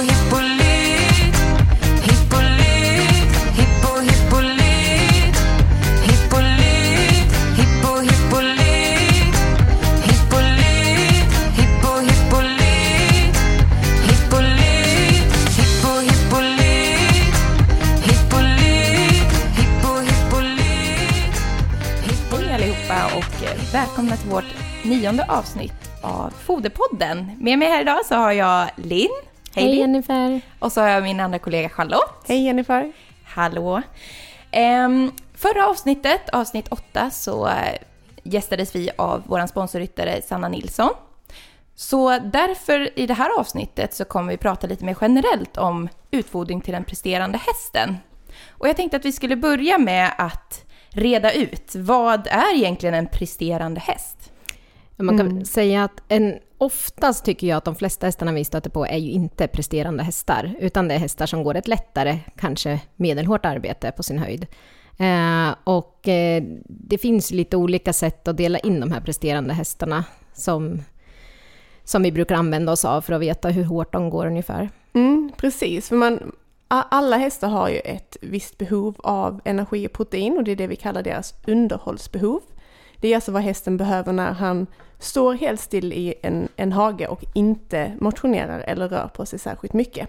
hippolyt 0.00 1.36
Hippolyt, 2.06 3.30
hippo 3.58 4.00
hippolyt 4.00 5.36
Hippolyt, 6.06 7.30
hippo 7.56 8.00
hippolyt 8.00 9.34
Hippolyt, 10.06 11.30
hippo 11.56 11.92
hippolyt 12.08 13.36
Hippolyt, 14.08 15.30
hippo 15.56 16.00
hippolyt 16.08 17.34
Hippolyt, 18.06 19.32
hippo 19.56 20.00
hippolyt 20.00 21.34
Hej 22.30 22.52
allihopa 22.54 23.16
och 23.16 23.34
välkomna 23.72 24.16
till 24.16 24.30
vårt 24.30 24.44
nionde 24.84 25.24
avsnitt 25.28 25.90
av 26.02 26.30
Foderpodden. 26.30 27.30
Med 27.40 27.58
mig 27.58 27.68
här 27.68 27.80
idag 27.80 28.06
så 28.06 28.14
har 28.14 28.32
jag 28.32 28.70
Linn. 28.76 29.29
Hej, 29.54 29.64
Hej. 29.64 29.78
Jennifer. 29.78 30.40
Och 30.58 30.72
så 30.72 30.80
har 30.80 30.88
jag 30.88 31.02
min 31.02 31.20
andra 31.20 31.38
kollega 31.38 31.68
Charlotte. 31.68 32.24
Hej 32.28 32.44
Jennifer! 32.44 32.92
Hallå! 33.24 33.82
Ehm, 34.50 35.12
förra 35.34 35.66
avsnittet, 35.66 36.28
avsnitt 36.28 36.68
åtta, 36.68 37.10
så 37.10 37.46
eh, 37.46 37.78
gästades 38.22 38.74
vi 38.74 38.90
av 38.98 39.22
vår 39.26 39.46
sponsorryttare 39.46 40.22
Sanna 40.22 40.48
Nilsson. 40.48 40.90
Så 41.74 42.18
därför 42.18 42.98
i 42.98 43.06
det 43.06 43.14
här 43.14 43.38
avsnittet 43.38 43.94
så 43.94 44.04
kommer 44.04 44.32
vi 44.32 44.36
prata 44.36 44.66
lite 44.66 44.84
mer 44.84 44.96
generellt 45.00 45.56
om 45.56 45.88
utfodring 46.10 46.60
till 46.60 46.72
den 46.72 46.84
presterande 46.84 47.38
hästen. 47.38 47.96
Och 48.48 48.68
jag 48.68 48.76
tänkte 48.76 48.96
att 48.96 49.04
vi 49.04 49.12
skulle 49.12 49.36
börja 49.36 49.78
med 49.78 50.12
att 50.18 50.64
reda 50.90 51.32
ut, 51.32 51.74
vad 51.74 52.26
är 52.26 52.54
egentligen 52.56 52.94
en 52.94 53.06
presterande 53.06 53.80
häst? 53.80 54.29
Man 55.02 55.18
kan 55.18 55.44
säga 55.44 55.84
att 55.84 56.02
en, 56.08 56.38
oftast 56.58 57.24
tycker 57.24 57.46
jag 57.46 57.56
att 57.56 57.64
de 57.64 57.74
flesta 57.74 58.06
hästarna 58.06 58.32
vi 58.32 58.44
stöter 58.44 58.70
på 58.70 58.86
är 58.86 58.96
ju 58.96 59.10
inte 59.10 59.46
presterande 59.46 60.02
hästar, 60.02 60.54
utan 60.60 60.88
det 60.88 60.94
är 60.94 60.98
hästar 60.98 61.26
som 61.26 61.42
går 61.42 61.54
ett 61.54 61.68
lättare, 61.68 62.18
kanske 62.36 62.80
medelhårt 62.96 63.44
arbete 63.44 63.92
på 63.96 64.02
sin 64.02 64.18
höjd. 64.18 64.46
Eh, 64.98 65.54
och 65.64 66.08
eh, 66.08 66.42
det 66.64 66.98
finns 66.98 67.30
lite 67.30 67.56
olika 67.56 67.92
sätt 67.92 68.28
att 68.28 68.36
dela 68.36 68.58
in 68.58 68.80
de 68.80 68.92
här 68.92 69.00
presterande 69.00 69.54
hästarna 69.54 70.04
som, 70.34 70.82
som 71.84 72.02
vi 72.02 72.12
brukar 72.12 72.34
använda 72.34 72.72
oss 72.72 72.84
av 72.84 73.00
för 73.00 73.12
att 73.12 73.20
veta 73.20 73.48
hur 73.48 73.64
hårt 73.64 73.92
de 73.92 74.10
går 74.10 74.26
ungefär. 74.26 74.70
Mm, 74.92 75.32
precis, 75.36 75.88
för 75.88 75.96
man, 75.96 76.32
alla 76.68 77.16
hästar 77.16 77.48
har 77.48 77.68
ju 77.68 77.78
ett 77.78 78.16
visst 78.20 78.58
behov 78.58 78.94
av 78.98 79.40
energi 79.44 79.86
och 79.86 79.92
protein 79.92 80.36
och 80.36 80.44
det 80.44 80.52
är 80.52 80.56
det 80.56 80.66
vi 80.66 80.76
kallar 80.76 81.02
deras 81.02 81.34
underhållsbehov. 81.46 82.40
Det 83.00 83.08
är 83.08 83.14
alltså 83.14 83.32
vad 83.32 83.42
hästen 83.42 83.76
behöver 83.76 84.12
när 84.12 84.32
han 84.32 84.66
står 84.98 85.34
helt 85.34 85.60
still 85.60 85.92
i 85.92 86.14
en, 86.22 86.48
en 86.56 86.72
hage 86.72 87.06
och 87.06 87.24
inte 87.34 87.92
motionerar 88.00 88.60
eller 88.60 88.88
rör 88.88 89.08
på 89.08 89.26
sig 89.26 89.38
särskilt 89.38 89.72
mycket. 89.72 90.08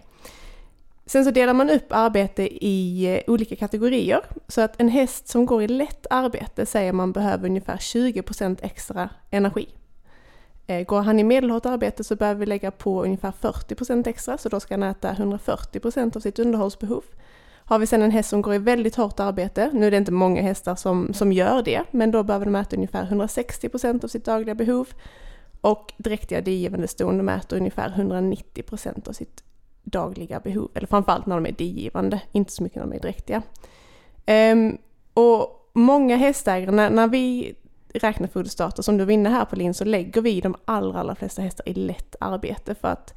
Sen 1.06 1.26
så 1.26 1.32
delar 1.32 1.54
man 1.54 1.70
upp 1.70 1.86
arbete 1.90 2.66
i 2.66 3.06
eh, 3.16 3.34
olika 3.34 3.56
kategorier. 3.56 4.22
Så 4.48 4.62
att 4.62 4.82
en 4.82 4.90
häst 4.90 5.28
som 5.28 5.46
går 5.46 5.64
i 5.64 5.68
lätt 5.68 6.06
arbete 6.10 6.66
säger 6.66 6.94
man 6.94 7.12
behöver 7.12 7.46
ungefär 7.46 7.78
20% 7.78 8.58
extra 8.62 9.10
energi. 9.30 9.68
Eh, 10.68 10.86
går 10.86 11.02
han 11.02 11.20
i 11.20 11.24
medelhårt 11.24 11.66
arbete 11.66 12.04
så 12.04 12.16
behöver 12.16 12.40
vi 12.40 12.46
lägga 12.46 12.72
på 12.72 13.04
ungefär 13.04 13.32
40% 13.32 14.08
extra, 14.08 14.38
så 14.38 14.50
då 14.50 14.60
ska 14.60 14.74
han 14.74 14.84
äta 14.84 15.14
140% 15.14 16.16
av 16.16 16.20
sitt 16.20 16.40
underhållsbehov. 16.40 17.04
Har 17.72 17.80
vi 17.80 17.88
sedan 17.88 18.02
en 18.02 18.12
häst 18.12 18.30
som 18.30 18.42
går 18.42 18.54
i 18.54 18.58
väldigt 18.58 18.96
hårt 18.96 19.20
arbete, 19.20 19.70
nu 19.74 19.88
är 19.88 19.92
det 19.92 19.98
inte 19.98 20.12
många 20.12 20.42
hästar 20.42 20.76
som, 20.76 21.14
som 21.14 21.32
gör 21.32 21.62
det, 21.62 21.84
men 21.92 22.12
då 22.12 22.24
behöver 22.24 22.46
de 22.46 22.56
äta 22.56 22.76
ungefär 22.76 23.04
160 23.04 23.70
procent 23.70 24.04
av 24.04 24.08
sitt 24.08 24.26
dagliga 24.26 24.56
behov. 24.56 24.88
Och 25.62 25.94
dräktiga 25.98 26.42
digivande 26.42 26.88
ston, 26.88 27.18
de 27.18 27.30
äter 27.30 27.58
ungefär 27.58 27.90
190 27.90 28.64
procent 28.64 29.08
av 29.08 29.12
sitt 29.12 29.44
dagliga 29.84 30.40
behov, 30.40 30.72
eller 30.74 30.88
framförallt 30.88 31.26
när 31.26 31.36
de 31.36 31.46
är 31.46 31.52
digivande, 31.52 32.22
inte 32.32 32.52
så 32.52 32.64
mycket 32.64 32.76
när 32.76 32.86
de 32.86 32.96
är 32.96 33.00
dräktiga. 33.00 33.42
Um, 34.28 34.78
och 35.14 35.70
många 35.74 36.16
hästägare, 36.16 36.72
när, 36.72 36.90
när 36.90 37.08
vi 37.08 37.56
räknar 37.94 38.28
foderstarter 38.28 38.84
som 38.84 38.98
du 38.98 39.06
var 39.06 39.12
inne 39.12 39.30
här 39.30 39.46
på 39.46 39.56
Linn, 39.56 39.74
så 39.74 39.86
lägger 39.86 40.22
vi 40.22 40.42
de 40.42 40.56
allra, 40.66 41.00
allra 41.00 41.16
flesta 41.16 41.42
hästar 41.42 41.70
i 41.70 41.74
lätt 41.74 42.16
arbete 42.20 42.76
för 42.76 42.88
att 42.88 43.14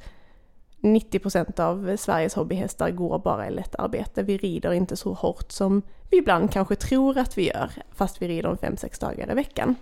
90% 0.85 1.59
av 1.59 1.97
Sveriges 1.97 2.33
hobbyhästar 2.33 2.91
går 2.91 3.19
bara 3.19 3.47
i 3.47 3.51
lätt 3.51 3.75
arbete. 3.75 4.23
Vi 4.23 4.37
rider 4.37 4.73
inte 4.73 4.95
så 4.95 5.13
hårt 5.13 5.51
som 5.51 5.81
vi 6.09 6.17
ibland 6.17 6.51
kanske 6.51 6.75
tror 6.75 7.17
att 7.17 7.37
vi 7.37 7.47
gör, 7.47 7.71
fast 7.95 8.21
vi 8.21 8.27
rider 8.27 8.49
om 8.49 8.57
5-6 8.57 9.01
dagar 9.01 9.31
i 9.31 9.33
veckan. 9.33 9.75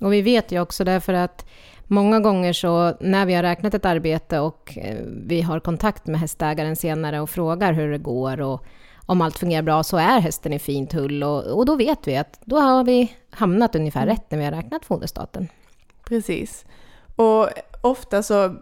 Och 0.00 0.12
vi 0.12 0.22
vet 0.22 0.52
ju 0.52 0.60
också 0.60 0.84
därför 0.84 1.12
att 1.12 1.46
många 1.84 2.20
gånger 2.20 2.52
så 2.52 2.96
när 3.00 3.26
vi 3.26 3.34
har 3.34 3.42
räknat 3.42 3.74
ett 3.74 3.84
arbete 3.84 4.40
och 4.40 4.78
eh, 4.78 4.98
vi 5.06 5.42
har 5.42 5.60
kontakt 5.60 6.06
med 6.06 6.20
hästägaren 6.20 6.76
senare 6.76 7.20
och 7.20 7.30
frågar 7.30 7.72
hur 7.72 7.92
det 7.92 7.98
går 7.98 8.40
och 8.40 8.64
om 9.06 9.20
allt 9.20 9.38
fungerar 9.38 9.62
bra 9.62 9.82
så 9.82 9.96
är 9.96 10.20
hästen 10.20 10.52
i 10.52 10.58
fint 10.58 10.92
hull 10.92 11.22
och, 11.22 11.46
och 11.46 11.66
då 11.66 11.76
vet 11.76 12.08
vi 12.08 12.16
att 12.16 12.40
då 12.44 12.56
har 12.56 12.84
vi 12.84 13.16
hamnat 13.30 13.74
ungefär 13.74 14.06
rätt 14.06 14.30
när 14.30 14.38
vi 14.38 14.44
har 14.44 14.52
räknat 14.52 14.84
foderstaten. 14.84 15.48
Precis. 16.08 16.64
Och 17.16 17.48
ofta 17.80 18.22
så 18.22 18.56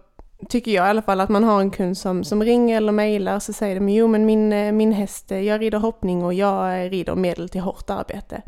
tycker 0.48 0.70
jag 0.70 0.86
i 0.86 0.90
alla 0.90 1.02
fall 1.02 1.20
att 1.20 1.28
man 1.28 1.44
har 1.44 1.60
en 1.60 1.70
kund 1.70 1.98
som, 1.98 2.24
som 2.24 2.42
ringer 2.42 2.76
eller 2.76 2.92
mejlar 2.92 3.38
så 3.38 3.52
säger 3.52 3.74
de 3.74 3.88
jo 3.88 4.06
men 4.06 4.26
min, 4.26 4.52
eh, 4.52 4.72
min 4.72 4.92
häst, 4.92 5.32
eh, 5.32 5.40
jag 5.40 5.60
rider 5.60 5.78
hoppning 5.78 6.24
och 6.24 6.34
jag 6.34 6.84
eh, 6.84 6.90
rider 6.90 7.14
medel 7.14 7.48
till 7.48 7.60
hårt 7.60 7.90
arbete. 7.90 8.42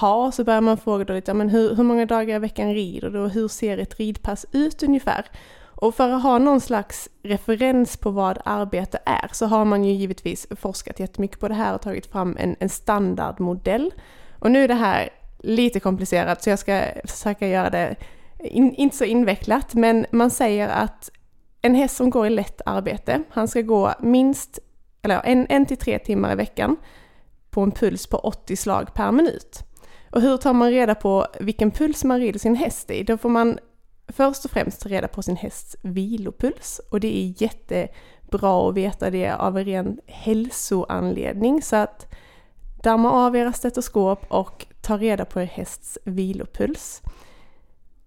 Ja, 0.00 0.32
så 0.32 0.44
börjar 0.44 0.60
man 0.60 0.78
fråga 0.78 1.04
då 1.04 1.12
lite, 1.12 1.30
ja, 1.30 1.34
men 1.34 1.48
hur, 1.48 1.74
hur 1.74 1.84
många 1.84 2.06
dagar 2.06 2.36
i 2.36 2.38
veckan 2.38 2.74
rider 2.74 3.10
du 3.10 3.18
och 3.18 3.30
hur 3.30 3.48
ser 3.48 3.78
ett 3.78 3.98
ridpass 3.98 4.46
ut 4.52 4.82
ungefär? 4.82 5.26
Och 5.80 5.94
för 5.94 6.10
att 6.10 6.22
ha 6.22 6.38
någon 6.38 6.60
slags 6.60 7.08
referens 7.22 7.96
på 7.96 8.10
vad 8.10 8.38
arbete 8.44 8.98
är 9.06 9.30
så 9.32 9.46
har 9.46 9.64
man 9.64 9.84
ju 9.84 9.92
givetvis 9.92 10.46
forskat 10.50 11.00
jättemycket 11.00 11.40
på 11.40 11.48
det 11.48 11.54
här 11.54 11.74
och 11.74 11.82
tagit 11.82 12.06
fram 12.06 12.36
en, 12.40 12.56
en 12.60 12.68
standardmodell. 12.68 13.94
Och 14.38 14.50
nu 14.50 14.64
är 14.64 14.68
det 14.68 14.74
här 14.74 15.08
lite 15.38 15.80
komplicerat 15.80 16.42
så 16.42 16.50
jag 16.50 16.58
ska 16.58 16.82
försöka 17.04 17.48
göra 17.48 17.70
det 17.70 17.96
in, 18.38 18.74
inte 18.74 18.96
så 18.96 19.04
invecklat, 19.04 19.74
men 19.74 20.06
man 20.10 20.30
säger 20.30 20.68
att 20.68 21.10
en 21.68 21.74
häst 21.74 21.96
som 21.96 22.10
går 22.10 22.26
i 22.26 22.30
lätt 22.30 22.60
arbete, 22.66 23.22
han 23.30 23.48
ska 23.48 23.60
gå 23.60 23.92
minst 24.00 24.58
eller 25.02 25.14
ja, 25.14 25.20
en, 25.20 25.46
en 25.48 25.66
till 25.66 25.76
tre 25.76 25.98
timmar 25.98 26.32
i 26.32 26.34
veckan 26.34 26.76
på 27.50 27.60
en 27.60 27.70
puls 27.70 28.06
på 28.06 28.18
80 28.18 28.56
slag 28.56 28.94
per 28.94 29.12
minut. 29.12 29.62
Och 30.10 30.20
hur 30.20 30.36
tar 30.36 30.52
man 30.52 30.70
reda 30.70 30.94
på 30.94 31.26
vilken 31.40 31.70
puls 31.70 32.04
man 32.04 32.18
rider 32.20 32.38
sin 32.38 32.54
häst 32.54 32.90
i? 32.90 33.02
Då 33.02 33.18
får 33.18 33.28
man 33.28 33.58
först 34.08 34.44
och 34.44 34.50
främst 34.50 34.80
ta 34.80 34.88
reda 34.88 35.08
på 35.08 35.22
sin 35.22 35.36
hästs 35.36 35.76
vilopuls 35.82 36.80
och 36.90 37.00
det 37.00 37.18
är 37.18 37.42
jättebra 37.42 38.68
att 38.68 38.74
veta 38.74 39.10
det 39.10 39.30
av 39.30 39.58
en 39.58 39.64
ren 39.64 40.00
hälsoanledning 40.06 41.62
så 41.62 41.76
att 41.76 42.14
damma 42.82 43.12
av 43.12 43.36
era 43.36 43.52
stetoskop 43.52 44.24
och 44.28 44.66
ta 44.80 44.96
reda 44.96 45.24
på 45.24 45.40
er 45.40 45.46
hästs 45.46 45.98
vilopuls. 46.04 47.02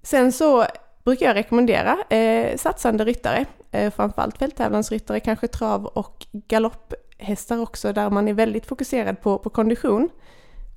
Sen 0.03 0.31
så 0.31 0.65
brukar 1.03 1.25
jag 1.25 1.35
rekommendera 1.35 1.97
eh, 2.09 2.57
satsande 2.57 3.05
ryttare, 3.05 3.45
eh, 3.71 3.91
framförallt 3.91 4.37
fälttävlansryttare, 4.37 5.19
kanske 5.19 5.47
trav 5.47 5.85
och 5.85 6.25
galopphästar 6.31 7.61
också, 7.61 7.93
där 7.93 8.09
man 8.09 8.27
är 8.27 8.33
väldigt 8.33 8.65
fokuserad 8.65 9.21
på, 9.21 9.37
på 9.37 9.49
kondition. 9.49 10.09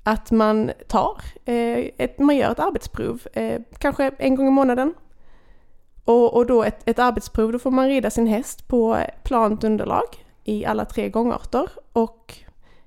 Att 0.03 0.31
man 0.31 0.71
tar, 0.89 1.21
eh, 1.45 1.91
ett, 1.99 2.19
man 2.19 2.37
gör 2.37 2.51
ett 2.51 2.61
arbetsprov, 2.61 3.23
eh, 3.33 3.61
kanske 3.79 4.11
en 4.19 4.35
gång 4.35 4.49
i 4.49 4.51
månaden. 4.51 4.95
Och, 6.05 6.35
och 6.37 6.47
då 6.47 6.65
ett, 6.65 6.89
ett 6.89 6.99
arbetsprov, 6.99 7.53
då 7.53 7.59
får 7.59 7.71
man 7.71 7.89
rida 7.89 8.11
sin 8.11 8.27
häst 8.27 8.69
på 8.69 8.99
plant 9.23 9.65
underlag 9.65 10.05
i 10.45 10.65
alla 10.65 10.85
tre 10.85 11.09
gångarter 11.09 11.71
och 11.93 12.35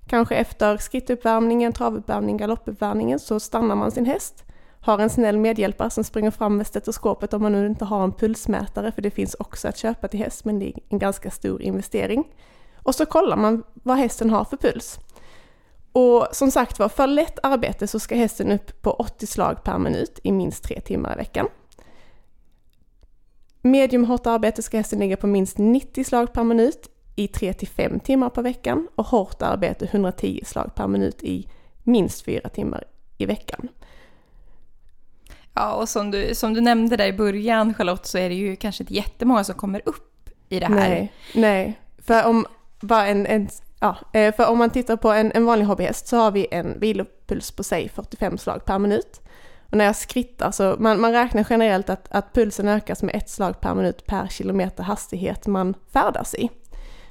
kanske 0.08 0.36
efter 0.36 0.78
skrittuppvärmningen, 0.78 1.74
travuppvärmningen, 1.74 2.38
galoppuppvärmningen 2.38 3.20
så 3.20 3.40
stannar 3.40 3.76
man 3.76 3.92
sin 3.92 4.06
häst 4.06 4.44
har 4.88 5.00
en 5.00 5.10
snäll 5.10 5.38
medhjälpare 5.38 5.90
som 5.90 6.04
springer 6.04 6.32
fram 6.32 6.58
med 6.58 6.68
stetoskopet 6.68 7.34
om 7.34 7.42
man 7.42 7.52
nu 7.52 7.68
inte 7.68 7.86
har 7.86 8.04
en 8.04 8.12
pulsmätare, 8.12 8.92
för 8.92 9.02
det 9.02 9.12
finns 9.12 9.36
också 9.40 9.68
att 9.68 9.78
köpa 9.78 10.08
till 10.08 10.20
häst, 10.20 10.46
men 10.46 10.60
det 10.60 10.66
är 10.66 10.74
en 10.90 11.00
ganska 11.00 11.32
stor 11.32 11.62
investering. 11.62 12.24
Och 12.84 12.96
så 12.96 13.06
kollar 13.06 13.38
man 13.38 13.64
vad 13.74 13.98
hästen 13.98 14.30
har 14.30 14.46
för 14.46 14.58
puls. 14.58 15.00
Och 15.92 16.28
som 16.32 16.52
sagt 16.52 16.80
var, 16.80 16.90
för 16.90 17.08
lätt 17.08 17.40
arbete 17.44 17.88
så 17.88 18.00
ska 18.00 18.16
hästen 18.16 18.52
upp 18.52 18.82
på 18.82 18.92
80 18.92 19.28
slag 19.28 19.64
per 19.64 19.78
minut 19.78 20.20
i 20.24 20.32
minst 20.32 20.64
tre 20.64 20.82
timmar 20.82 21.14
i 21.14 21.18
veckan. 21.18 21.48
Medium 23.62 24.06
hårt 24.06 24.28
arbete 24.28 24.62
ska 24.62 24.78
hästen 24.78 25.00
ligga 25.00 25.18
på 25.18 25.28
minst 25.28 25.58
90 25.58 26.04
slag 26.04 26.34
per 26.34 26.44
minut 26.44 26.90
i 27.16 27.28
3 27.28 27.54
till 27.54 27.68
5 27.68 28.00
timmar 28.00 28.30
per 28.30 28.42
veckan 28.42 28.88
och 28.96 29.06
hårt 29.06 29.42
arbete 29.42 29.86
110 29.86 30.42
slag 30.46 30.76
per 30.76 30.88
minut 30.88 31.24
i 31.24 31.50
minst 31.84 32.22
4 32.22 32.50
timmar 32.50 32.84
i 33.18 33.26
veckan. 33.26 33.68
Ja, 35.58 35.74
och 35.74 35.90
som 35.90 36.12
du, 36.12 36.36
som 36.36 36.54
du 36.54 36.62
nämnde 36.62 36.98
där 36.98 37.08
i 37.08 37.14
början 37.14 37.74
Charlotte 37.74 38.06
så 38.06 38.18
är 38.18 38.30
det 38.30 38.36
ju 38.36 38.56
kanske 38.56 38.84
inte 38.84 38.94
jättemånga 38.94 39.44
som 39.44 39.56
kommer 39.56 39.82
upp 39.86 40.30
i 40.50 40.60
det 40.60 40.66
här. 40.66 40.76
Nej, 40.76 41.14
nej. 41.36 41.80
För 41.98 42.26
om, 42.26 42.46
bara 42.80 43.08
en, 43.08 43.26
en, 43.26 43.50
ja, 43.80 43.98
eh, 44.14 44.36
för 44.36 44.48
om 44.48 44.58
man 44.58 44.70
tittar 44.70 44.98
på 44.98 45.12
en, 45.12 45.32
en 45.36 45.46
vanlig 45.46 45.66
hobbyhäst 45.66 46.08
så 46.08 46.18
har 46.18 46.32
vi 46.32 46.48
en 46.52 46.80
vilopuls 46.80 47.52
på 47.52 47.64
sig 47.64 47.90
45 47.90 48.38
slag 48.38 48.66
per 48.66 48.80
minut. 48.80 49.22
Och 49.72 49.78
när 49.78 49.86
jag 49.86 49.96
skrittar 49.96 50.52
så, 50.52 50.76
man, 50.80 51.02
man 51.02 51.12
räknar 51.12 51.48
generellt 51.50 51.90
att, 51.90 52.08
att 52.12 52.34
pulsen 52.34 52.68
ökas 52.68 53.04
med 53.04 53.16
ett 53.16 53.30
slag 53.30 53.62
per 53.62 53.76
minut 53.76 54.06
per 54.06 54.28
kilometer 54.28 54.84
hastighet 54.84 55.48
man 55.48 55.74
färdas 55.94 56.36
i. 56.36 56.50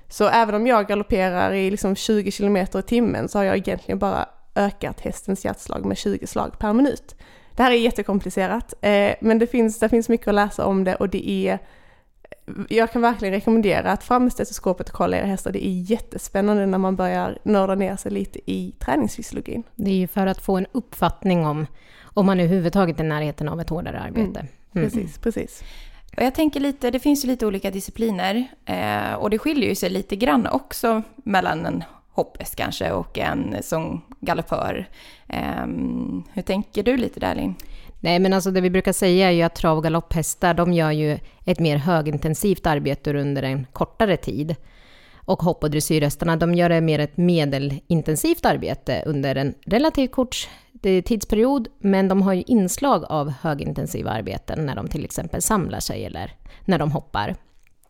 Så 0.09 0.29
även 0.29 0.55
om 0.55 0.67
jag 0.67 0.89
galopperar 0.89 1.53
i 1.53 1.71
liksom 1.71 1.97
20 1.97 2.31
kilometer 2.31 2.79
i 2.79 2.83
timmen 2.83 3.29
så 3.29 3.39
har 3.39 3.45
jag 3.45 3.57
egentligen 3.57 3.99
bara 3.99 4.29
ökat 4.55 5.01
hästens 5.01 5.45
hjärtslag 5.45 5.85
med 5.85 5.99
20 5.99 6.27
slag 6.27 6.59
per 6.59 6.73
minut. 6.73 7.16
Det 7.57 7.63
här 7.63 7.71
är 7.71 7.77
jättekomplicerat, 7.77 8.75
eh, 8.81 9.15
men 9.21 9.39
det 9.39 9.47
finns, 9.47 9.79
det 9.79 9.89
finns 9.89 10.09
mycket 10.09 10.29
att 10.29 10.35
läsa 10.35 10.67
om 10.67 10.85
det 10.85 10.95
och 10.95 11.09
det 11.09 11.31
är 11.31 11.59
jag 12.69 12.93
kan 12.93 13.03
verkligen 13.03 13.35
rekommendera 13.35 13.93
att 13.93 14.05
fram 14.05 14.23
med 14.23 14.33
stetoskopet 14.33 14.89
och 14.89 14.95
kolla 14.95 15.17
era 15.17 15.27
hästar. 15.27 15.53
Det 15.53 15.67
är 15.67 15.71
jättespännande 15.71 16.67
när 16.67 16.79
man 16.79 16.97
börjar 16.97 17.39
nörda 17.43 17.75
ner 17.75 17.97
sig 17.97 18.13
lite 18.13 18.51
i 18.51 18.73
träningsfysiologin. 18.79 19.63
Det 19.75 19.91
är 19.91 19.95
ju 19.95 20.07
för 20.07 20.27
att 20.27 20.41
få 20.41 20.57
en 20.57 20.67
uppfattning 20.73 21.47
om 21.47 21.67
om 22.03 22.27
man 22.27 22.41
överhuvudtaget 22.41 23.01
är 23.01 23.05
i 23.05 23.09
närheten 23.09 23.49
av 23.49 23.61
ett 23.61 23.71
hårdare 23.71 24.01
arbete. 24.01 24.41
Mm. 24.41 24.91
Precis, 24.91 25.19
precis. 25.19 25.63
Och 26.17 26.23
jag 26.23 26.35
tänker 26.35 26.61
lite, 26.61 26.91
det 26.91 27.01
finns 27.01 27.25
ju 27.25 27.29
lite 27.29 27.47
olika 27.47 27.71
discipliner 27.71 28.47
eh, 28.65 29.15
och 29.15 29.31
det 29.31 29.39
skiljer 29.39 29.69
ju 29.69 29.75
sig 29.75 29.91
lite 29.91 30.17
grann 30.17 30.47
också 30.47 31.03
mellan 31.17 31.67
en 31.67 31.85
hoppes 32.17 32.55
kanske 32.55 32.91
och 32.91 33.19
en 33.19 33.57
som 33.63 34.03
galoppör. 34.21 34.89
Eh, 35.29 35.67
hur 36.33 36.43
tänker 36.43 36.83
du 36.83 36.97
lite 36.97 37.21
där 37.21 37.35
Linn? 37.35 37.55
Nej, 38.01 38.19
men 38.19 38.33
alltså 38.33 38.51
det 38.51 38.61
vi 38.61 38.71
brukar 38.71 38.93
säga 38.93 39.29
är 39.29 39.33
ju 39.33 39.43
att 39.43 39.55
trav 39.55 39.77
och 39.77 39.83
galopphästar, 39.83 40.55
de 40.55 40.73
gör 40.73 40.91
ju 40.91 41.19
ett 41.45 41.61
mer 41.61 41.77
högintensivt 41.77 42.67
arbete 42.67 43.15
under 43.15 43.43
en 43.43 43.67
kortare 43.73 44.17
tid. 44.17 44.57
Och 45.15 45.43
hopp 45.43 45.63
och 45.63 45.71
dressyrhästarna, 45.71 46.37
de 46.37 46.55
gör 46.55 46.69
det 46.69 46.81
mer 46.81 46.99
ett 46.99 47.17
medelintensivt 47.17 48.45
arbete 48.45 49.03
under 49.07 49.37
en 49.37 49.55
relativt 49.67 50.13
kort 50.13 50.49
tidsperiod, 50.83 51.69
men 51.79 52.09
de 52.09 52.23
har 52.23 52.33
ju 52.33 52.43
inslag 52.47 53.05
av 53.09 53.33
högintensiva 53.41 54.11
arbeten 54.11 54.67
när 54.67 54.77
de 54.77 54.89
till 54.89 55.05
exempel 55.05 55.43
samlar 55.43 55.81
sig 55.81 56.05
eller 56.05 56.33
när 56.65 56.79
de 56.79 56.91
hoppar. 56.91 57.37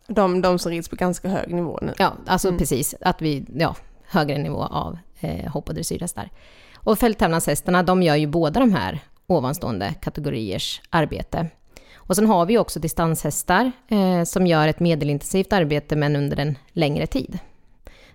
De, 0.07 0.41
de 0.41 0.59
som 0.59 0.71
rids 0.71 0.89
på 0.89 0.95
ganska 0.95 1.29
hög 1.29 1.53
nivå 1.53 1.79
nu? 1.81 1.93
Ja, 1.97 2.13
alltså 2.25 2.47
mm. 2.47 2.57
precis. 2.57 2.95
Att 3.01 3.21
vi, 3.21 3.45
ja, 3.55 3.75
högre 4.07 4.37
nivå 4.37 4.63
av 4.63 4.97
eh, 5.19 5.51
hopp 5.51 5.69
och 5.69 5.75
dressyrhästar. 5.75 6.29
Och 6.75 6.99
fälttävlanshästarna, 6.99 7.83
de 7.83 8.03
gör 8.03 8.15
ju 8.15 8.27
båda 8.27 8.59
de 8.59 8.73
här 8.73 8.99
ovanstående 9.27 9.93
kategoriers 10.01 10.81
arbete. 10.89 11.47
Och 11.95 12.15
sen 12.15 12.25
har 12.25 12.45
vi 12.45 12.57
också 12.57 12.79
distanshästar 12.79 13.71
eh, 13.87 14.23
som 14.23 14.47
gör 14.47 14.67
ett 14.67 14.79
medelintensivt 14.79 15.53
arbete 15.53 15.95
men 15.95 16.15
under 16.15 16.39
en 16.39 16.57
längre 16.69 17.07
tid. 17.07 17.39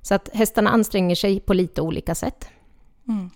Så 0.02 0.14
att 0.14 0.28
hästarna 0.32 0.70
anstränger 0.70 1.14
sig 1.14 1.40
på 1.40 1.54
lite 1.54 1.82
olika 1.82 2.14
sätt. 2.14 2.48
Mm. 3.08 3.30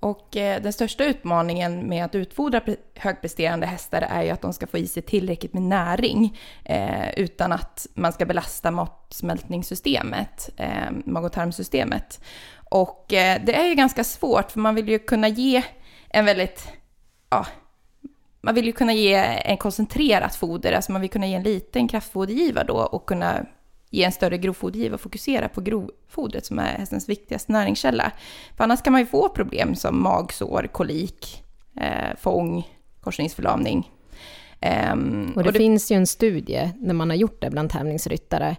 Och 0.00 0.36
eh, 0.36 0.62
den 0.62 0.72
största 0.72 1.04
utmaningen 1.04 1.88
med 1.88 2.04
att 2.04 2.14
utfodra 2.14 2.60
högpresterande 2.96 3.66
hästar 3.66 4.02
är 4.02 4.22
ju 4.22 4.30
att 4.30 4.42
de 4.42 4.52
ska 4.52 4.66
få 4.66 4.78
i 4.78 4.86
sig 4.86 5.02
tillräckligt 5.02 5.54
med 5.54 5.62
näring 5.62 6.38
eh, 6.64 7.10
utan 7.16 7.52
att 7.52 7.86
man 7.94 8.12
ska 8.12 8.26
belasta 8.26 8.70
matsmältningssystemet, 8.70 10.50
eh, 10.56 10.90
mag 11.04 11.24
och 11.24 11.32
tarmsystemet. 11.32 12.20
Och 12.70 13.12
eh, 13.12 13.40
det 13.44 13.54
är 13.54 13.68
ju 13.68 13.74
ganska 13.74 14.04
svårt 14.04 14.50
för 14.50 14.60
man 14.60 14.74
vill 14.74 14.88
ju 14.88 14.98
kunna 14.98 15.28
ge 15.28 15.62
en 16.08 16.24
väldigt, 16.24 16.72
ja, 17.30 17.46
man 18.40 18.54
vill 18.54 18.66
ju 18.66 18.72
kunna 18.72 18.92
ge 18.92 19.14
en 19.44 19.56
koncentrerat 19.56 20.34
foder, 20.34 20.72
alltså 20.72 20.92
man 20.92 21.00
vill 21.00 21.10
kunna 21.10 21.26
ge 21.26 21.34
en 21.34 21.42
liten 21.42 21.88
kraftfodergivare 21.88 22.64
då 22.64 22.76
och 22.76 23.06
kunna 23.06 23.46
ge 23.90 24.04
en 24.04 24.12
större 24.12 24.38
grovfodergiva 24.38 24.94
och 24.94 25.00
fokusera 25.00 25.48
på 25.48 25.60
grovfodret 25.60 26.46
som 26.46 26.58
är 26.58 26.78
hästens 26.78 27.08
viktigaste 27.08 27.52
näringskälla. 27.52 28.12
För 28.56 28.64
annars 28.64 28.82
kan 28.82 28.92
man 28.92 29.00
ju 29.00 29.06
få 29.06 29.28
problem 29.28 29.74
som 29.74 30.02
magsår, 30.02 30.68
kolik, 30.72 31.44
eh, 31.76 32.16
fång, 32.20 32.68
korsningsförlamning. 33.00 33.90
Um, 34.92 35.32
och 35.36 35.42
det, 35.42 35.48
och 35.48 35.52
det, 35.52 35.58
finns 35.58 35.92
ju 35.92 35.96
en 35.96 36.06
studie 36.06 36.72
när 36.78 36.94
man 36.94 37.10
har 37.10 37.16
gjort 37.16 37.40
det 37.40 37.50
bland 37.50 37.70
tävlingsryttare. 37.70 38.56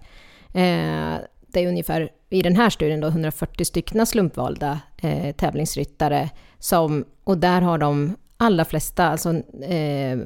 Eh, 0.54 1.16
det 1.48 1.60
är 1.60 1.68
ungefär, 1.68 2.10
i 2.30 2.42
den 2.42 2.56
här 2.56 2.70
studien 2.70 3.00
då, 3.00 3.08
140 3.08 3.66
stycken 3.66 4.06
slumpvalda 4.06 4.80
eh, 4.98 5.36
tävlingsryttare 5.36 6.30
som, 6.60 7.06
och 7.24 7.38
där 7.38 7.62
har 7.62 7.78
de 7.78 8.16
allra 8.38 8.66
flesta 8.66 9.08
alltså, 9.08 9.36
eh, 9.64 10.20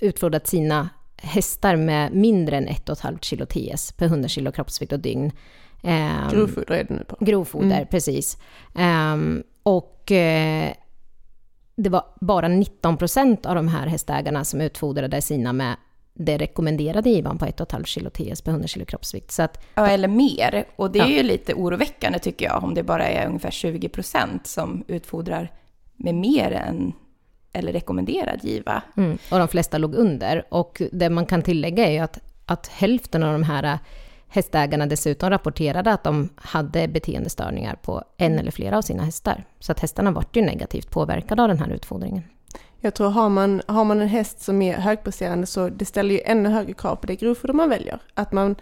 utfodrat 0.00 0.46
sina 0.46 0.88
hästar 1.20 1.76
med 1.76 2.12
mindre 2.12 2.56
än 2.56 2.68
1,5 2.68 3.18
kilo 3.20 3.46
TS 3.46 3.92
per 3.92 4.06
100 4.06 4.28
kilo 4.28 4.52
kroppsvikt 4.52 4.92
och 4.92 5.00
dygn. 5.00 5.32
Um, 5.82 6.30
grovfoder 6.30 6.74
är 6.74 6.84
det 6.84 6.94
nu 6.94 7.04
på. 7.04 7.16
Grovfoder, 7.24 7.76
mm. 7.76 7.86
precis. 7.86 8.38
Um, 8.74 9.42
och 9.62 10.10
uh, 10.10 10.72
det 11.76 11.90
var 11.90 12.04
bara 12.20 12.48
19 12.48 12.96
procent 12.96 13.46
av 13.46 13.54
de 13.54 13.68
här 13.68 13.86
hästägarna 13.86 14.44
som 14.44 14.60
utfodrade 14.60 15.22
sina 15.22 15.52
med 15.52 15.76
det 16.14 16.38
rekommenderade 16.38 17.10
givan 17.10 17.38
på 17.38 17.44
1,5 17.44 17.84
kilo 17.84 18.10
TS 18.10 18.42
per 18.42 18.52
100 18.52 18.68
kilo 18.68 18.84
kroppsvikt. 18.84 19.30
Så 19.30 19.42
att, 19.42 19.64
ja, 19.74 19.86
eller 19.86 20.08
mer. 20.08 20.64
Och 20.76 20.90
det 20.90 20.98
är 20.98 21.02
ja. 21.02 21.16
ju 21.16 21.22
lite 21.22 21.54
oroväckande 21.54 22.18
tycker 22.18 22.46
jag, 22.46 22.64
om 22.64 22.74
det 22.74 22.82
bara 22.82 23.08
är 23.08 23.26
ungefär 23.26 23.50
20 23.50 23.88
procent 23.88 24.46
som 24.46 24.84
utfodrar 24.86 25.52
med 25.96 26.14
mer 26.14 26.52
än 26.52 26.92
eller 27.52 27.72
rekommenderad 27.72 28.44
giva. 28.44 28.82
Mm, 28.96 29.18
och 29.30 29.38
de 29.38 29.48
flesta 29.48 29.78
låg 29.78 29.94
under. 29.94 30.44
Och 30.48 30.82
det 30.92 31.10
man 31.10 31.26
kan 31.26 31.42
tillägga 31.42 31.86
är 31.86 31.92
ju 31.92 31.98
att, 31.98 32.18
att 32.46 32.66
hälften 32.66 33.22
av 33.22 33.32
de 33.32 33.42
här 33.42 33.78
hästägarna 34.28 34.86
dessutom 34.86 35.30
rapporterade 35.30 35.92
att 35.92 36.04
de 36.04 36.28
hade 36.36 36.88
beteendestörningar 36.88 37.74
på 37.74 38.04
en 38.16 38.38
eller 38.38 38.50
flera 38.50 38.78
av 38.78 38.82
sina 38.82 39.02
hästar. 39.02 39.44
Så 39.58 39.72
att 39.72 39.80
hästarna 39.80 40.10
vart 40.10 40.36
ju 40.36 40.42
negativt 40.42 40.90
påverkade 40.90 41.42
av 41.42 41.48
den 41.48 41.58
här 41.58 41.70
utfodringen. 41.70 42.22
Jag 42.80 42.94
tror 42.94 43.10
har 43.10 43.28
man, 43.28 43.62
har 43.66 43.84
man 43.84 44.00
en 44.00 44.08
häst 44.08 44.42
som 44.42 44.62
är 44.62 44.74
högpresterande 44.74 45.46
så 45.46 45.68
det 45.68 45.84
ställer 45.84 46.14
ju 46.14 46.20
ännu 46.24 46.48
högre 46.48 46.72
krav 46.72 46.96
på 46.96 47.06
det 47.06 47.16
grovfoder 47.16 47.54
man 47.54 47.68
väljer. 47.68 47.98
Att 48.14 48.32
man 48.32 48.56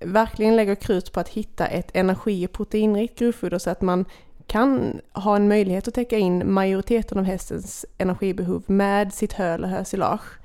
verkligen 0.00 0.56
lägger 0.56 0.74
krut 0.74 1.12
på 1.12 1.20
att 1.20 1.28
hitta 1.28 1.66
ett 1.66 1.90
energi 1.94 2.46
och 2.46 2.52
proteinrikt 2.52 3.18
grovfoder 3.18 3.58
så 3.58 3.70
att 3.70 3.82
man 3.82 4.04
kan 4.48 5.00
ha 5.12 5.36
en 5.36 5.48
möjlighet 5.48 5.88
att 5.88 5.94
täcka 5.94 6.18
in 6.18 6.52
majoriteten 6.52 7.18
av 7.18 7.24
hästens 7.24 7.86
energibehov 7.98 8.62
med 8.66 9.14
sitt 9.14 9.32
hö 9.32 9.54
eller 9.54 9.68
hösilage. 9.68 10.38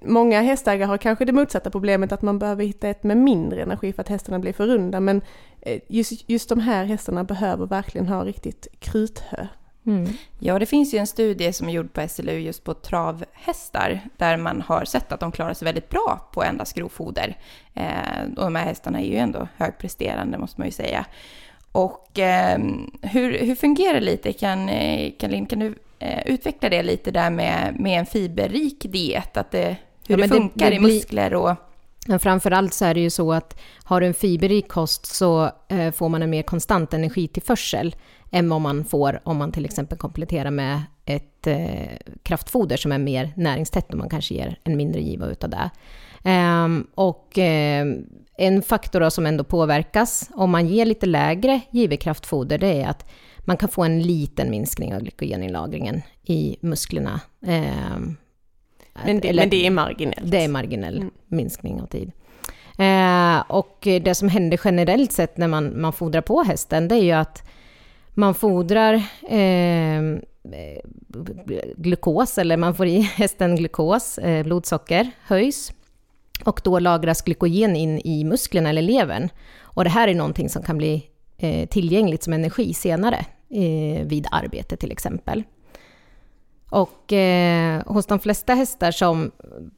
Många 0.00 0.40
hästägare 0.40 0.86
har 0.88 0.98
kanske 0.98 1.24
det 1.24 1.32
motsatta 1.32 1.70
problemet 1.70 2.12
att 2.12 2.22
man 2.22 2.38
behöver 2.38 2.64
hitta 2.64 2.88
ett 2.88 3.02
med 3.02 3.16
mindre 3.16 3.62
energi 3.62 3.92
för 3.92 4.02
att 4.02 4.08
hästarna 4.08 4.38
blir 4.38 4.52
för 4.52 4.66
runda 4.66 5.00
men 5.00 5.22
eh, 5.60 5.80
just, 5.88 6.30
just 6.30 6.48
de 6.48 6.60
här 6.60 6.84
hästarna 6.84 7.24
behöver 7.24 7.66
verkligen 7.66 8.08
ha 8.08 8.24
riktigt 8.24 8.66
kruthö. 8.78 9.46
Mm. 9.86 10.08
Ja, 10.38 10.58
det 10.58 10.66
finns 10.66 10.94
ju 10.94 10.98
en 10.98 11.06
studie 11.06 11.52
som 11.52 11.68
är 11.68 11.72
gjord 11.72 11.92
på 11.92 12.08
SLU 12.08 12.38
just 12.38 12.64
på 12.64 12.74
travhästar 12.74 14.00
där 14.16 14.36
man 14.36 14.62
har 14.62 14.84
sett 14.84 15.12
att 15.12 15.20
de 15.20 15.32
klarar 15.32 15.54
sig 15.54 15.66
väldigt 15.66 15.88
bra 15.88 16.28
på 16.32 16.42
endast 16.42 16.74
grovfoder. 16.74 17.36
Eh, 17.74 18.22
och 18.36 18.44
de 18.44 18.54
här 18.54 18.64
hästarna 18.64 19.00
är 19.00 19.06
ju 19.06 19.16
ändå 19.16 19.48
högpresterande 19.56 20.38
måste 20.38 20.60
man 20.60 20.68
ju 20.68 20.72
säga. 20.72 21.06
Och 21.72 22.18
eh, 22.18 22.58
hur, 23.02 23.38
hur 23.38 23.54
fungerar 23.54 23.94
det 23.94 24.00
lite? 24.00 24.32
Kan, 24.32 24.68
eh, 24.68 25.12
kan, 25.18 25.30
Lin, 25.30 25.46
kan 25.46 25.58
du 25.58 25.74
eh, 25.98 26.26
utveckla 26.26 26.68
det 26.68 26.82
lite 26.82 27.10
där 27.10 27.30
med, 27.30 27.80
med 27.80 27.98
en 27.98 28.06
fiberrik 28.06 28.86
diet? 28.92 29.36
Att 29.36 29.50
det, 29.50 29.76
hur 30.06 30.18
ja, 30.18 30.22
det 30.22 30.28
funkar 30.28 30.66
det, 30.66 30.70
det 30.70 30.76
i 30.76 30.80
muskler 30.80 31.34
och... 31.34 31.56
Men 32.08 32.18
framförallt 32.18 32.74
så 32.74 32.84
är 32.84 32.94
det 32.94 33.00
ju 33.00 33.10
så 33.10 33.32
att 33.32 33.60
har 33.84 34.00
du 34.00 34.06
en 34.06 34.14
fiberrik 34.14 34.68
kost 34.68 35.06
så 35.06 35.50
eh, 35.68 35.90
får 35.92 36.08
man 36.08 36.22
en 36.22 36.30
mer 36.30 36.42
konstant 36.42 36.94
energitillförsel 36.94 37.96
än 38.30 38.48
vad 38.48 38.60
man 38.60 38.84
får 38.84 39.20
om 39.24 39.36
man 39.36 39.52
till 39.52 39.64
exempel 39.64 39.98
kompletterar 39.98 40.50
med 40.50 40.82
ett 41.04 41.46
eh, 41.46 41.96
kraftfoder 42.22 42.76
som 42.76 42.92
är 42.92 42.98
mer 42.98 43.32
näringstätt 43.36 43.92
och 43.92 43.98
man 43.98 44.08
kanske 44.08 44.34
ger 44.34 44.58
en 44.64 44.76
mindre 44.76 45.00
giva 45.00 45.26
utav 45.26 45.50
det. 45.50 45.70
Ehm, 46.24 46.86
och 46.94 47.38
eh, 47.38 47.86
en 48.38 48.62
faktor 48.62 49.10
som 49.10 49.26
ändå 49.26 49.44
påverkas 49.44 50.30
om 50.34 50.50
man 50.50 50.66
ger 50.66 50.86
lite 50.86 51.06
lägre 51.06 51.60
givet 51.70 52.00
kraftfoder, 52.00 52.58
det 52.58 52.82
är 52.82 52.88
att 52.88 53.10
man 53.38 53.56
kan 53.56 53.68
få 53.68 53.84
en 53.84 54.02
liten 54.02 54.50
minskning 54.50 54.94
av 54.94 55.00
glykogeninlagringen 55.00 56.02
i 56.24 56.56
musklerna. 56.60 57.20
Ehm, 57.46 58.16
men, 59.06 59.20
det, 59.20 59.28
eller, 59.28 59.42
men 59.42 59.50
det 59.50 59.66
är 59.66 59.70
marginellt? 59.70 60.30
Det 60.30 60.44
är 60.44 60.48
marginell 60.48 60.96
mm. 60.96 61.10
minskning 61.28 61.80
av 61.80 61.86
tid. 61.86 62.12
Uh, 62.80 63.50
och 63.50 63.78
det 63.80 64.14
som 64.14 64.28
händer 64.28 64.60
generellt 64.64 65.12
sett 65.12 65.36
när 65.36 65.48
man, 65.48 65.80
man 65.80 65.92
fodrar 65.92 66.20
på 66.20 66.42
hästen, 66.42 66.88
det 66.88 66.94
är 66.94 67.02
ju 67.02 67.12
att 67.12 67.48
man 68.14 68.34
fodrar 68.34 68.94
eh, 69.28 70.02
glukos, 71.76 72.38
eller 72.38 72.56
man 72.56 72.74
får 72.74 72.86
i 72.86 73.00
hästen 73.16 73.56
glukos, 73.56 74.18
eh, 74.18 74.44
blodsocker 74.44 75.10
höjs. 75.26 75.72
Och 76.44 76.60
då 76.64 76.78
lagras 76.78 77.22
glykogen 77.22 77.76
in 77.76 78.00
i 78.04 78.24
musklerna 78.24 78.68
eller 78.68 78.82
levern. 78.82 79.28
Och 79.60 79.84
det 79.84 79.90
här 79.90 80.08
är 80.08 80.14
någonting 80.14 80.48
som 80.48 80.62
kan 80.62 80.78
bli 80.78 81.06
eh, 81.38 81.68
tillgängligt 81.68 82.22
som 82.22 82.32
energi 82.32 82.74
senare, 82.74 83.26
eh, 83.50 84.06
vid 84.06 84.26
arbete 84.30 84.76
till 84.76 84.92
exempel. 84.92 85.42
Och 86.70 87.12
eh, 87.12 87.82
hos 87.86 88.06
de 88.06 88.18
flesta 88.18 88.54
hästar 88.54 88.90
som 88.90 89.30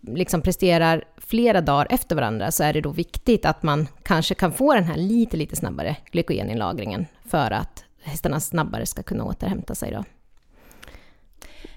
liksom 0.02 0.42
presterar 0.42 1.04
flera 1.16 1.60
dagar 1.60 1.86
efter 1.90 2.16
varandra 2.16 2.52
så 2.52 2.64
är 2.64 2.72
det 2.72 2.80
då 2.80 2.90
viktigt 2.90 3.44
att 3.44 3.62
man 3.62 3.88
kanske 4.02 4.34
kan 4.34 4.52
få 4.52 4.74
den 4.74 4.84
här 4.84 4.96
lite, 4.96 5.36
lite 5.36 5.56
snabbare 5.56 5.96
glykogeninlagringen 6.10 7.06
för 7.24 7.50
att 7.50 7.84
hästarna 8.02 8.40
snabbare 8.40 8.86
ska 8.86 9.02
kunna 9.02 9.24
återhämta 9.24 9.74
sig. 9.74 9.92
Då. 9.92 10.04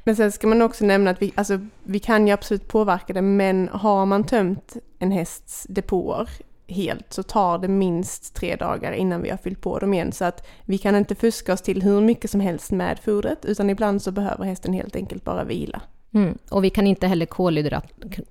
Men 0.04 0.16
sen 0.16 0.32
ska 0.32 0.48
man 0.48 0.62
också 0.62 0.86
nämna 0.86 1.12
att 1.12 1.22
vi, 1.22 1.34
alltså, 1.36 1.60
vi 1.84 2.00
kan 2.00 2.28
ju 2.28 2.34
absolut 2.34 2.68
påverka 2.68 3.14
det, 3.14 3.22
men 3.22 3.70
har 3.70 4.06
man 4.06 4.24
tömt 4.24 4.74
en 5.00 5.12
hästs 5.12 5.66
depåer 5.70 6.30
helt 6.68 7.14
så 7.14 7.24
tar 7.24 7.58
det 7.58 7.68
minst 7.68 8.34
tre 8.34 8.56
dagar 8.56 8.92
innan 8.92 9.22
vi 9.22 9.30
har 9.30 9.38
fyllt 9.38 9.62
på 9.62 9.80
dem 9.80 9.94
igen. 9.94 10.12
Så 10.12 10.26
att 10.26 10.48
vi 10.66 10.78
kan 10.78 10.96
inte 10.96 11.16
fuska 11.16 11.54
oss 11.54 11.62
till 11.62 11.82
hur 11.82 12.02
mycket 12.02 12.32
som 12.32 12.40
helst 12.40 12.72
med 12.72 13.00
fodret, 13.00 13.46
utan 13.46 13.70
ibland 13.70 14.02
så 14.02 14.12
behöver 14.12 14.46
hästen 14.46 14.74
helt 14.74 14.96
enkelt 14.96 15.24
bara 15.24 15.44
vila. 15.44 15.82
Mm. 16.14 16.38
Och 16.50 16.64
vi 16.64 16.70
kan 16.70 16.88
inte 16.88 17.08
heller 17.08 17.26
kolhydrat, 17.26 17.86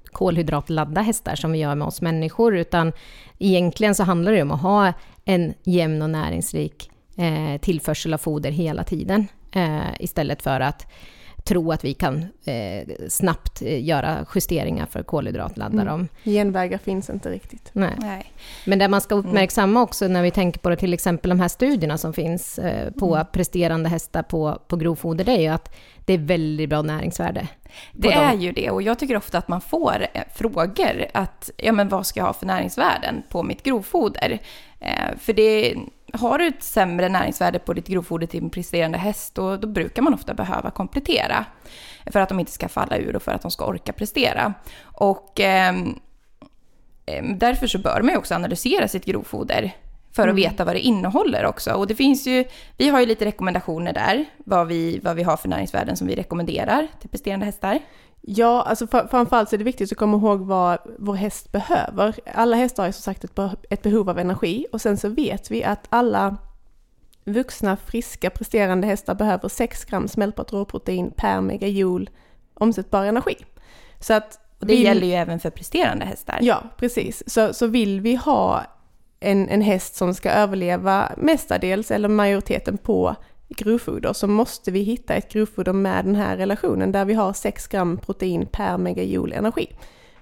kolhydratladda 0.05 1.01
hästar 1.01 1.35
som 1.35 1.53
vi 1.53 1.59
gör 1.59 1.75
med 1.75 1.87
oss 1.87 2.01
människor, 2.01 2.57
utan 2.57 2.93
egentligen 3.39 3.95
så 3.95 4.03
handlar 4.03 4.33
det 4.33 4.43
om 4.43 4.51
att 4.51 4.63
ha 4.63 4.93
en 5.25 5.55
jämn 5.63 6.03
och 6.03 6.11
näringsrik 6.11 6.91
eh, 7.17 7.61
tillförsel 7.61 8.15
av 8.15 8.19
foder 8.19 8.51
hela 8.51 8.85
tiden, 8.85 9.27
eh, 9.53 10.01
istället 10.01 10.43
för 10.43 10.61
att 10.61 10.87
tro 11.45 11.73
att 11.73 11.85
vi 11.85 11.95
kan 11.95 12.27
eh, 12.45 12.89
snabbt 13.09 13.63
eh, 13.63 13.85
göra 13.85 14.27
justeringar 14.35 14.87
för 14.87 15.03
kolhydratladda 15.03 15.73
Mm. 15.73 15.87
dem. 15.87 16.09
Genvägar 16.25 16.79
finns 16.79 17.11
inte 17.11 17.31
riktigt. 17.31 17.71
Nej. 17.73 17.95
Nej. 17.99 18.33
Men 18.67 18.79
det 18.79 18.89
man 18.89 19.01
ska 19.01 19.15
uppmärksamma 19.15 19.83
också 19.83 20.09
när 20.09 20.23
vi 20.23 20.31
tänker 20.31 20.61
på 20.61 20.71
det, 20.71 20.77
till 20.77 20.95
exempel 20.95 21.29
de 21.29 21.41
här 21.41 21.49
studierna 21.49 21.99
som 21.99 22.13
finns 22.13 22.59
eh, 22.59 22.91
på 22.91 23.25
presterande 23.33 23.89
hästar 23.89 24.23
på, 24.23 24.59
på 24.69 24.77
grovfoder, 24.77 25.25
det 25.25 25.33
är 25.33 25.41
ju 25.41 25.49
att 25.49 25.75
det 26.05 26.13
är 26.13 26.19
väldigt 26.19 26.69
bra 26.69 26.83
näringsvärde. 26.83 27.49
Det 27.93 28.09
dem. 28.11 28.19
är 28.19 28.35
ju 28.35 28.53
det 28.53 28.71
och 28.71 28.83
jag 28.83 28.99
tycker 28.99 29.17
ofta 29.17 29.39
att 29.39 29.49
man 29.49 29.61
får 29.61 30.07
eh, 30.15 30.23
frågor 30.35 31.07
att 31.15 31.51
ja 31.57 31.73
men 31.73 31.89
vad 31.89 32.07
ska 32.07 32.21
jag 32.21 32.27
ha 32.27 32.33
för 32.33 32.47
näringsvärden 32.47 33.23
på 33.29 33.43
mitt 33.43 33.63
grovfoder? 33.63 34.39
Eh, 34.81 35.19
för 35.19 35.33
det, 35.33 35.75
har 36.13 36.39
du 36.39 36.47
ett 36.47 36.63
sämre 36.63 37.09
näringsvärde 37.09 37.59
på 37.59 37.73
ditt 37.73 37.87
grovfoder 37.89 38.27
till 38.27 38.43
en 38.43 38.51
presterande 38.51 38.99
häst 38.99 39.35
då, 39.35 39.57
då 39.57 39.69
brukar 39.69 40.03
man 40.03 40.15
ofta 40.15 40.35
behöva 40.35 40.71
komplettera 40.71 41.45
för 42.13 42.21
att 42.21 42.29
de 42.29 42.41
inte 42.41 42.53
ska 42.53 42.69
falla 42.69 42.97
ur 42.97 43.17
och 43.17 43.23
för 43.23 43.33
att 43.33 43.43
de 43.43 43.51
ska 43.51 43.67
orka 43.67 43.93
prestera. 43.93 44.55
Och 44.83 45.41
ehm, 45.41 45.99
därför 47.35 47.67
så 47.67 47.79
bör 47.79 48.03
man 48.03 48.11
ju 48.11 48.17
också 48.17 48.35
analysera 48.35 48.89
sitt 48.89 49.05
grovfoder 49.05 49.73
för 50.13 50.29
att 50.29 50.35
veta 50.35 50.65
vad 50.65 50.75
det 50.75 50.81
innehåller 50.81 51.47
också. 51.47 51.73
Och 51.73 51.87
det 51.87 51.95
finns 51.95 52.27
ju, 52.27 52.45
vi 52.77 52.89
har 52.89 53.01
ju 53.01 53.07
lite 53.07 53.25
rekommendationer 53.25 53.93
där, 53.93 54.25
vad 54.39 54.67
vi, 54.67 55.01
vad 55.03 55.17
vi 55.17 55.23
har 55.23 55.37
för 55.37 55.49
näringsvärden 55.49 55.97
som 55.97 56.07
vi 56.07 56.17
rekommenderar 56.17 56.89
till 57.01 57.11
presterande 57.11 57.47
hästar. 57.47 57.79
Ja, 58.25 58.63
alltså 58.63 58.85
fr- 58.87 59.09
framförallt 59.09 59.49
så 59.49 59.57
är 59.57 59.59
det 59.59 59.65
viktigt 59.65 59.93
att 59.93 59.99
komma 59.99 60.17
ihåg 60.17 60.41
vad 60.41 60.79
vår 60.99 61.15
häst 61.15 61.53
behöver. 61.53 62.15
Alla 62.35 62.57
hästar 62.57 62.83
har 62.83 62.89
ju 62.89 62.93
som 62.93 63.03
sagt 63.03 63.25
ett 63.71 63.83
behov 63.83 64.11
av 64.11 64.19
energi 64.19 64.67
och 64.73 64.81
sen 64.81 64.97
så 64.97 65.09
vet 65.09 65.51
vi 65.51 65.65
att 65.65 65.87
alla 65.89 66.37
vuxna, 67.25 67.77
friska, 67.77 68.31
presterande 68.31 68.87
hästar 68.87 69.15
behöver 69.15 69.49
6 69.49 69.85
gram 69.85 70.09
smältbart 70.09 70.53
råprotein 70.53 71.11
per 71.17 71.41
megajoule 71.41 72.07
omsättbar 72.55 73.05
energi. 73.05 73.37
Så 74.01 74.15
att 74.15 74.39
Och 74.61 74.67
det 74.67 74.75
vill- 74.75 74.85
gäller 74.85 75.07
ju 75.07 75.13
även 75.13 75.41
för 75.41 75.51
presterande 75.51 76.05
hästar. 76.05 76.39
Ja, 76.43 76.63
precis. 76.77 77.23
Så, 77.27 77.55
så 77.55 77.67
vill 77.67 78.01
vi 78.01 78.15
ha 78.15 78.63
en, 79.21 79.49
en 79.49 79.63
häst 79.63 79.95
som 79.95 80.15
ska 80.15 80.31
överleva 80.31 81.13
mestadels 81.17 81.91
eller 81.91 82.09
majoriteten 82.09 82.79
på 82.79 83.17
grovfoder 83.57 84.13
så 84.13 84.27
måste 84.27 84.71
vi 84.71 84.81
hitta 84.81 85.15
ett 85.15 85.33
grovfoder 85.33 85.73
med 85.73 86.05
den 86.05 86.15
här 86.15 86.37
relationen 86.37 86.93
där 86.93 87.05
vi 87.05 87.15
har 87.15 87.33
6 87.33 87.67
gram 87.67 87.99
protein 87.99 88.47
per 88.47 88.79
megajoule 88.79 89.37
energi. 89.37 89.67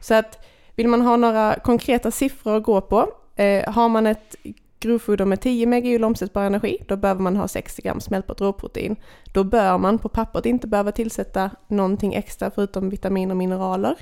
Så 0.01 0.15
att 0.15 0.47
vill 0.77 0.89
man 0.89 1.03
ha 1.03 1.17
några 1.17 1.55
konkreta 1.65 2.11
siffror 2.11 2.57
att 2.57 2.63
gå 2.63 2.81
på, 2.81 3.09
eh, 3.37 3.73
har 3.73 3.89
man 3.89 4.07
ett 4.07 4.37
grovfoder 4.81 5.25
med 5.25 5.41
10 5.41 5.67
megajoule 5.67 6.07
omsättbar 6.07 6.43
energi, 6.43 6.79
då 6.89 6.97
behöver 6.97 7.21
man 7.21 7.37
ha 7.37 7.49
60 7.49 7.83
gram 7.83 8.01
smältbart 8.01 8.41
råprotein. 8.41 8.97
Då 9.33 9.45
bör 9.45 9.79
man 9.79 9.99
på 9.99 10.09
pappret 10.09 10.47
inte 10.47 10.67
behöva 10.67 10.93
tillsätta 10.93 11.51
någonting 11.69 12.15
extra 12.15 12.51
förutom 12.51 12.91
vitaminer 12.91 13.33
och 13.33 13.37
mineraler. 13.37 13.97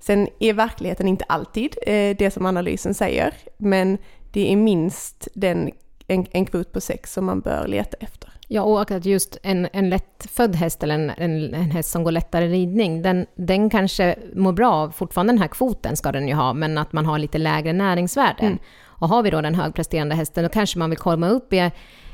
Sen 0.00 0.28
är 0.38 0.52
verkligheten 0.52 1.08
inte 1.08 1.24
alltid 1.24 1.76
eh, 1.86 2.16
det 2.16 2.30
som 2.30 2.46
analysen 2.46 2.94
säger, 2.94 3.34
men 3.56 3.98
det 4.32 4.52
är 4.52 4.56
minst 4.56 5.28
den, 5.34 5.70
en, 6.06 6.26
en 6.30 6.46
kvot 6.46 6.72
på 6.72 6.80
6 6.80 7.12
som 7.12 7.24
man 7.24 7.40
bör 7.40 7.66
leta 7.66 7.96
efter. 8.00 8.31
Ja, 8.54 8.62
och 8.62 8.90
att 8.90 9.06
just 9.06 9.36
en, 9.42 9.68
en 9.72 9.90
lättfödd 9.90 10.56
häst 10.56 10.82
eller 10.82 10.94
en, 10.94 11.10
en, 11.10 11.54
en 11.54 11.70
häst 11.70 11.90
som 11.90 12.04
går 12.04 12.10
lättare 12.12 12.48
ridning, 12.48 13.02
den, 13.02 13.26
den 13.34 13.70
kanske 13.70 14.16
mår 14.34 14.52
bra 14.52 14.72
av, 14.72 14.90
fortfarande 14.90 15.32
den 15.32 15.40
här 15.40 15.48
kvoten 15.48 15.96
ska 15.96 16.12
den 16.12 16.28
ju 16.28 16.34
ha, 16.34 16.52
men 16.52 16.78
att 16.78 16.92
man 16.92 17.06
har 17.06 17.18
lite 17.18 17.38
lägre 17.38 17.72
näringsvärden. 17.72 18.46
Mm. 18.46 18.58
Och 18.84 19.08
har 19.08 19.22
vi 19.22 19.30
då 19.30 19.40
den 19.40 19.54
högpresterande 19.54 20.14
hästen, 20.14 20.44
då 20.44 20.48
kanske 20.50 20.78
man 20.78 20.90
vill 20.90 20.98
komma 20.98 21.28
upp 21.28 21.52
i 21.52 21.70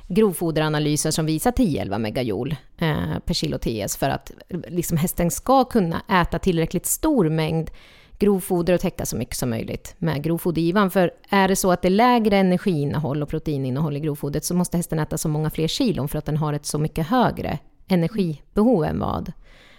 grovfoderanalyser 0.09 1.11
som 1.11 1.27
visar 1.27 1.51
10-11 1.51 1.99
megajoule 1.99 2.57
eh, 2.79 3.19
per 3.25 3.35
kilo 3.35 3.59
TS 3.59 3.97
för 3.97 4.11
att 4.11 4.33
liksom 4.69 4.97
hästen 4.97 5.31
ska 5.31 5.65
kunna 5.65 6.03
äta 6.23 6.39
tillräckligt 6.39 6.87
stor 6.87 7.29
mängd 7.29 7.71
grovfoder 8.19 8.75
och 8.75 8.81
täcka 8.81 9.07
så 9.07 9.17
mycket 9.17 9.37
som 9.37 9.51
möjligt 9.51 9.95
med 9.99 10.23
grovfodergivan. 10.23 10.91
För 10.91 11.11
är 11.29 11.49
det 11.49 11.57
så 11.57 11.73
att 11.73 11.83
det 11.83 11.89
är 11.89 11.91
lägre 11.91 12.37
energiinnehåll 12.37 13.23
och 13.23 13.29
proteininnehåll 13.29 13.97
i 13.97 14.01
grovfodret 14.01 14.45
så 14.45 14.55
måste 14.55 14.77
hästen 14.77 14.99
äta 14.99 15.19
så 15.19 15.29
många 15.29 15.51
fler 15.51 15.69
kilon 15.69 16.09
för 16.09 16.19
att 16.19 16.25
den 16.25 16.37
har 16.37 16.53
ett 16.53 16.67
så 16.67 16.79
mycket 16.79 17.07
högre 17.07 17.59
energibehov 17.89 18.85
än 18.85 18.99
vad 18.99 19.33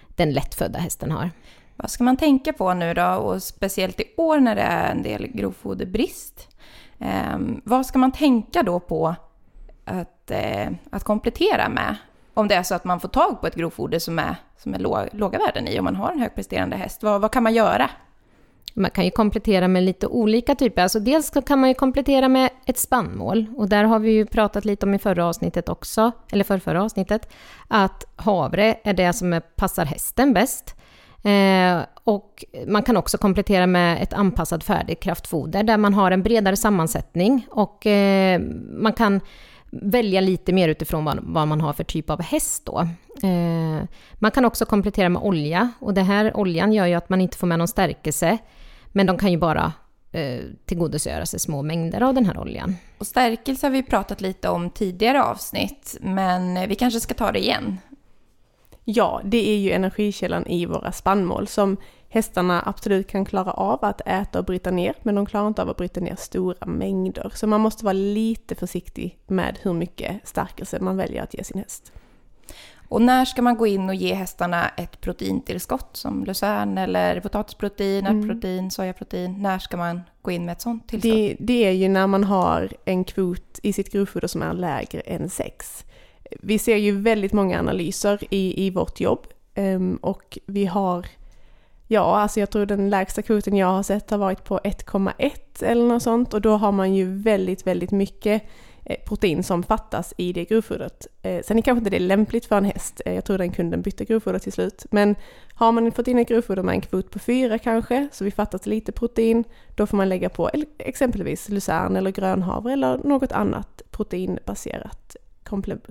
den 0.07 0.31
lättfödda 0.31 0.79
hästen 0.79 1.11
har. 1.11 1.31
Vad 1.75 1.91
ska 1.91 2.03
man 2.03 2.17
tänka 2.17 2.53
på 2.53 2.73
nu 2.73 2.93
då, 2.93 3.07
och 3.07 3.43
speciellt 3.43 3.99
i 3.99 4.03
år 4.17 4.39
när 4.39 4.55
det 4.55 4.61
är 4.61 4.91
en 4.91 5.03
del 5.03 5.27
grovfoderbrist? 5.27 6.47
Eh, 6.99 7.39
vad 7.63 7.85
ska 7.85 7.99
man 7.99 8.11
tänka 8.11 8.63
då 8.63 8.79
på 8.79 9.15
att, 9.85 10.31
eh, 10.31 10.69
att 10.91 11.03
komplettera 11.03 11.69
med? 11.69 11.95
Om 12.33 12.47
det 12.47 12.55
är 12.55 12.63
så 12.63 12.75
att 12.75 12.83
man 12.83 12.99
får 12.99 13.09
tag 13.09 13.41
på 13.41 13.47
ett 13.47 13.55
grovfoder 13.55 13.99
som 13.99 14.19
är, 14.19 14.35
som 14.57 14.73
är 14.73 14.79
låga 15.13 15.39
värden 15.39 15.67
i, 15.67 15.79
om 15.79 15.85
man 15.85 15.95
har 15.95 16.11
en 16.11 16.19
högpresterande 16.19 16.75
häst. 16.75 17.03
Vad, 17.03 17.21
vad 17.21 17.31
kan 17.31 17.43
man 17.43 17.53
göra? 17.53 17.89
Man 18.73 18.91
kan 18.91 19.05
ju 19.05 19.11
komplettera 19.11 19.67
med 19.67 19.83
lite 19.83 20.07
olika 20.07 20.55
typer. 20.55 20.81
Alltså 20.83 20.99
dels 20.99 21.31
kan 21.47 21.59
man 21.59 21.69
ju 21.69 21.75
komplettera 21.75 22.27
med 22.27 22.49
ett 22.65 22.77
spannmål. 22.77 23.45
Och 23.57 23.69
där 23.69 23.83
har 23.83 23.99
vi 23.99 24.11
ju 24.11 24.25
pratat 24.25 24.65
lite 24.65 24.85
om 24.85 24.93
i 24.93 24.99
förra 24.99 25.25
avsnittet 25.25 25.69
också, 25.69 26.11
eller 26.31 26.43
för 26.43 26.59
förra 26.59 26.83
avsnittet, 26.83 27.29
att 27.67 28.05
havre 28.15 28.77
är 28.83 28.93
det 28.93 29.13
som 29.13 29.41
passar 29.55 29.85
hästen 29.85 30.33
bäst. 30.33 30.75
Eh, 31.23 31.81
och 32.03 32.45
man 32.67 32.83
kan 32.83 32.97
också 32.97 33.17
komplettera 33.17 33.67
med 33.67 34.03
ett 34.03 34.13
anpassat 34.13 34.63
färdigkraftfoder 34.63 35.63
där 35.63 35.77
man 35.77 35.93
har 35.93 36.11
en 36.11 36.23
bredare 36.23 36.55
sammansättning 36.55 37.47
och 37.51 37.85
eh, 37.85 38.41
man 38.71 38.93
kan 38.93 39.21
välja 39.71 40.21
lite 40.21 40.53
mer 40.53 40.69
utifrån 40.69 41.05
vad, 41.05 41.19
vad 41.21 41.47
man 41.47 41.61
har 41.61 41.73
för 41.73 41.83
typ 41.83 42.09
av 42.09 42.21
häst 42.21 42.65
då. 42.65 42.79
Eh, 43.27 43.83
man 44.13 44.31
kan 44.31 44.45
också 44.45 44.65
komplettera 44.65 45.09
med 45.09 45.21
olja 45.21 45.71
och 45.79 45.93
det 45.93 46.01
här 46.01 46.37
oljan 46.37 46.73
gör 46.73 46.85
ju 46.85 46.93
att 46.93 47.09
man 47.09 47.21
inte 47.21 47.37
får 47.37 47.47
med 47.47 47.59
någon 47.59 47.67
stärkelse 47.67 48.37
men 48.91 49.05
de 49.05 49.17
kan 49.17 49.31
ju 49.31 49.37
bara 49.37 49.73
eh, 50.11 50.43
tillgodogöra 50.65 51.25
sig 51.25 51.39
små 51.39 51.61
mängder 51.61 52.01
av 52.01 52.13
den 52.13 52.25
här 52.25 52.37
oljan. 52.37 52.75
Och 52.97 53.07
stärkelse 53.07 53.65
har 53.65 53.71
vi 53.71 53.83
pratat 53.83 54.21
lite 54.21 54.49
om 54.49 54.69
tidigare 54.69 55.23
avsnitt, 55.23 55.97
men 56.01 56.69
vi 56.69 56.75
kanske 56.75 56.99
ska 56.99 57.13
ta 57.13 57.31
det 57.31 57.39
igen. 57.39 57.77
Ja, 58.83 59.21
det 59.23 59.49
är 59.49 59.57
ju 59.57 59.71
energikällan 59.71 60.47
i 60.47 60.65
våra 60.65 60.91
spannmål 60.91 61.47
som 61.47 61.77
hästarna 62.09 62.63
absolut 62.65 63.07
kan 63.07 63.25
klara 63.25 63.51
av 63.51 63.85
att 63.85 64.01
äta 64.05 64.39
och 64.39 64.45
bryta 64.45 64.71
ner, 64.71 64.93
men 65.03 65.15
de 65.15 65.25
klarar 65.25 65.47
inte 65.47 65.61
av 65.61 65.69
att 65.69 65.77
bryta 65.77 65.99
ner 65.99 66.15
stora 66.15 66.65
mängder. 66.65 67.31
Så 67.35 67.47
man 67.47 67.61
måste 67.61 67.85
vara 67.85 67.93
lite 67.93 68.55
försiktig 68.55 69.17
med 69.27 69.59
hur 69.61 69.73
mycket 69.73 70.27
stärkelse 70.27 70.79
man 70.79 70.97
väljer 70.97 71.23
att 71.23 71.33
ge 71.33 71.43
sin 71.43 71.59
häst. 71.59 71.91
Och 72.89 73.01
när 73.01 73.25
ska 73.25 73.41
man 73.41 73.57
gå 73.57 73.67
in 73.67 73.89
och 73.89 73.95
ge 73.95 74.13
hästarna 74.13 74.69
ett 74.69 75.01
proteintillskott 75.01 75.89
som 75.97 76.25
lucern 76.25 76.77
eller 76.77 77.19
potatisprotein, 77.19 78.05
ärtprotein, 78.05 78.71
sojaprotein? 78.71 79.41
När 79.41 79.59
ska 79.59 79.77
man 79.77 80.01
gå 80.21 80.31
in 80.31 80.45
med 80.45 80.51
ett 80.51 80.61
sånt 80.61 80.87
tillskott? 80.87 81.11
Det, 81.11 81.35
det 81.39 81.65
är 81.65 81.71
ju 81.71 81.89
när 81.89 82.07
man 82.07 82.23
har 82.23 82.69
en 82.85 83.03
kvot 83.03 83.59
i 83.63 83.73
sitt 83.73 83.91
grovfoder 83.91 84.27
som 84.27 84.41
är 84.41 84.53
lägre 84.53 84.99
än 84.99 85.29
6. 85.29 85.85
Vi 86.41 86.59
ser 86.59 86.75
ju 86.75 87.01
väldigt 87.01 87.33
många 87.33 87.59
analyser 87.59 88.19
i, 88.29 88.65
i 88.65 88.69
vårt 88.69 88.99
jobb 88.99 89.27
ehm, 89.55 89.95
och 89.95 90.37
vi 90.45 90.65
har, 90.65 91.05
ja 91.87 92.17
alltså 92.17 92.39
jag 92.39 92.49
tror 92.49 92.65
den 92.65 92.89
lägsta 92.89 93.21
kvoten 93.21 93.55
jag 93.55 93.67
har 93.67 93.83
sett 93.83 94.09
har 94.09 94.17
varit 94.17 94.43
på 94.43 94.59
1,1 94.59 95.31
eller 95.61 95.87
något 95.87 96.03
sånt 96.03 96.33
och 96.33 96.41
då 96.41 96.57
har 96.57 96.71
man 96.71 96.95
ju 96.95 97.17
väldigt, 97.17 97.67
väldigt 97.67 97.91
mycket 97.91 98.43
Eh, 98.85 98.97
protein 99.05 99.43
som 99.43 99.63
fattas 99.63 100.13
i 100.17 100.33
det 100.33 100.45
grovfodret. 100.45 101.07
Eh, 101.21 101.43
sen 101.43 101.57
är 101.57 101.61
kanske 101.61 101.79
inte 101.79 101.89
det 101.89 101.99
lämpligt 101.99 102.45
för 102.45 102.57
en 102.57 102.65
häst, 102.65 103.01
eh, 103.05 103.13
jag 103.13 103.25
tror 103.25 103.37
den 103.37 103.51
kunden 103.51 103.81
bytte 103.81 104.05
grovfoder 104.05 104.39
till 104.39 104.53
slut, 104.53 104.85
men 104.91 105.15
har 105.53 105.71
man 105.71 105.91
fått 105.91 106.07
in 106.07 106.19
ett 106.19 106.27
grovfoder 106.27 106.63
med 106.63 106.73
en 106.73 106.81
kvot 106.81 107.11
på 107.11 107.19
fyra 107.19 107.57
kanske, 107.57 108.07
så 108.11 108.23
vi 108.23 108.31
fattas 108.31 108.65
lite 108.65 108.91
protein, 108.91 109.43
då 109.75 109.87
får 109.87 109.97
man 109.97 110.09
lägga 110.09 110.29
på 110.29 110.49
exempelvis 110.77 111.49
lucern 111.49 111.95
eller 111.95 112.11
grönhavre 112.11 112.73
eller 112.73 112.97
något 112.97 113.31
annat 113.31 113.81
proteinbaserat 113.91 115.15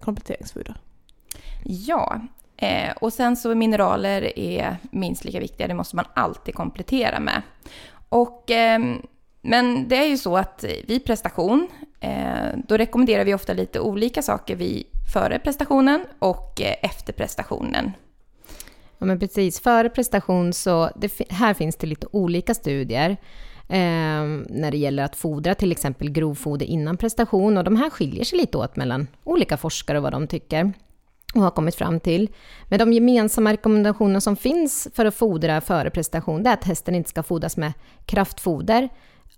kompletteringsfoder. 0.01 0.75
Ja, 1.65 2.21
eh, 2.57 2.93
och 3.01 3.13
sen 3.13 3.37
så 3.37 3.55
mineraler 3.55 4.39
är 4.39 4.77
minst 4.91 5.25
lika 5.25 5.41
viktiga. 5.41 5.69
Det 5.69 5.75
måste 5.75 5.97
man 5.97 6.05
alltid 6.15 6.55
komplettera 6.55 7.21
med. 7.21 7.43
Och, 8.09 8.51
ehm, 8.51 9.03
men 9.43 9.89
det 9.89 9.97
är 9.97 10.07
ju 10.07 10.19
så 10.19 10.37
att 10.37 10.65
vid 10.87 11.05
prestation, 11.05 11.69
Eh, 12.01 12.59
då 12.69 12.77
rekommenderar 12.77 13.25
vi 13.25 13.35
ofta 13.35 13.53
lite 13.53 13.81
olika 13.81 14.23
saker 14.23 14.57
vid 14.57 14.85
före 15.13 15.39
prestationen 15.39 16.05
och 16.19 16.61
eh, 16.61 16.75
efter 16.83 17.13
prestationen. 17.13 17.93
Ja, 18.99 19.07
men 19.07 19.19
precis. 19.19 19.61
Före 19.61 19.89
prestation 19.89 20.53
så, 20.53 20.91
det, 20.97 21.13
här 21.31 21.55
finns 21.55 21.77
det 21.77 21.87
lite 21.87 22.07
olika 22.11 22.55
studier 22.55 23.11
eh, 23.69 24.25
när 24.49 24.71
det 24.71 24.77
gäller 24.77 25.03
att 25.03 25.17
fodra 25.17 25.55
till 25.55 25.73
exempel 25.73 26.11
grovfoder 26.11 26.67
innan 26.67 26.97
prestation 26.97 27.57
och 27.57 27.65
de 27.65 27.77
här 27.77 27.91
skiljer 27.91 28.25
sig 28.25 28.39
lite 28.39 28.59
åt 28.59 28.77
mellan 28.77 29.07
olika 29.25 29.57
forskare 29.57 29.99
och 29.99 30.03
vad 30.03 30.13
de 30.13 30.27
tycker 30.27 30.73
och 31.35 31.43
har 31.43 31.51
kommit 31.51 31.75
fram 31.75 32.01
till. 32.01 32.29
Men 32.69 32.79
de 32.79 32.93
gemensamma 32.93 33.53
rekommendationer 33.53 34.21
som 34.21 34.37
finns 34.37 34.89
för 34.95 35.07
att 35.07 35.15
fodra 35.15 35.61
före 35.61 35.91
prestation 35.91 36.43
det 36.43 36.51
är 36.51 36.55
att 36.55 36.65
hästen 36.65 36.95
inte 36.95 37.11
ska 37.11 37.23
fodras 37.23 37.57
med 37.57 37.73
kraftfoder 38.07 38.89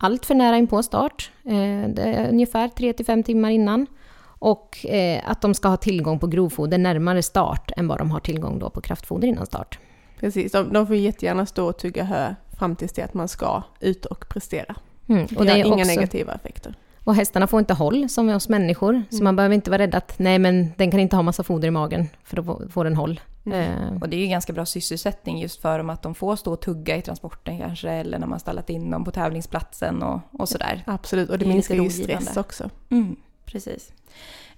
allt 0.01 0.27
för 0.27 0.35
nära 0.35 0.57
in 0.57 0.67
på 0.67 0.83
start, 0.83 1.31
eh, 1.45 1.89
det 1.89 2.03
är 2.03 2.29
ungefär 2.29 2.69
3-5 2.69 3.23
timmar 3.23 3.51
innan. 3.51 3.87
Och 4.23 4.87
eh, 4.87 5.31
att 5.31 5.41
de 5.41 5.55
ska 5.55 5.69
ha 5.69 5.77
tillgång 5.77 6.19
på 6.19 6.27
grovfoder 6.27 6.79
närmare 6.79 7.23
start 7.23 7.71
än 7.77 7.89
vad 7.89 7.99
de 7.99 8.11
har 8.11 8.21
tillgång 8.21 8.59
då 8.59 8.71
på 8.71 8.81
kraftfoder 8.81 9.29
innan 9.29 9.47
start. 9.47 9.79
Precis, 10.21 10.53
de, 10.53 10.73
de 10.73 10.87
får 10.87 10.97
jättegärna 10.97 11.47
stå 11.47 11.69
och 11.69 11.79
tugga 11.79 12.05
hö 12.05 12.35
fram 12.59 12.77
tills 12.77 12.93
det 12.93 13.03
att 13.03 13.15
man 13.15 13.29
ska 13.29 13.63
ut 13.81 14.05
och 14.05 14.29
prestera. 14.29 14.75
Mm. 15.09 15.27
Det 15.27 15.37
Och, 15.37 15.45
det 15.45 15.51
har 15.51 15.59
är 15.59 15.65
inga 15.65 15.75
också, 15.75 15.89
negativa 15.89 16.35
effekter. 16.35 16.75
Och 17.11 17.17
hästarna 17.17 17.47
får 17.47 17.61
inte 17.61 17.75
håll 17.75 18.09
som 18.09 18.27
vi 18.27 18.33
hos 18.33 18.49
människor, 18.49 19.03
så 19.11 19.23
man 19.25 19.37
behöver 19.37 19.55
inte 19.55 19.71
vara 19.71 19.83
rädd 19.83 19.95
att 19.95 20.19
nej 20.19 20.39
men 20.39 20.73
den 20.77 20.91
kan 20.91 21.01
inte 21.01 21.17
ha 21.17 21.23
massa 21.23 21.43
foder 21.43 21.69
i 21.69 21.71
magen 21.71 22.09
för 22.25 22.37
då 22.37 22.61
får- 22.71 22.85
den 22.85 22.97
håll. 22.97 23.21
Eh, 23.53 23.97
Och 24.01 24.09
det 24.09 24.17
är 24.17 24.21
ju 24.21 24.27
ganska 24.27 24.53
bra 24.53 24.67
sysselsättning 24.67 25.39
just 25.41 25.63
för 25.63 25.79
dem 25.79 25.91
att 25.91 26.03
de 26.03 26.15
får 26.15 26.37
stå 26.37 26.53
och 26.53 26.61
tugga 26.61 26.97
i 26.97 27.03
transporten 27.03 27.59
kanske 27.59 27.91
eller 27.91 28.19
när 28.19 28.27
man 28.27 28.41
stallat 28.41 28.71
in 28.71 28.91
dem 28.91 29.05
på 29.05 29.11
tävlingsplatsen 29.11 30.03
och, 30.03 30.21
och 30.33 30.49
sådär. 30.49 30.83
Absolut, 30.87 31.31
och 31.31 31.39
det, 31.39 31.45
Det 31.45 31.49
minskar 31.53 31.75
ju 31.75 31.91
stress 31.91 32.37
också. 32.37 32.71
Mm, 32.91 33.17
precis. 33.45 33.93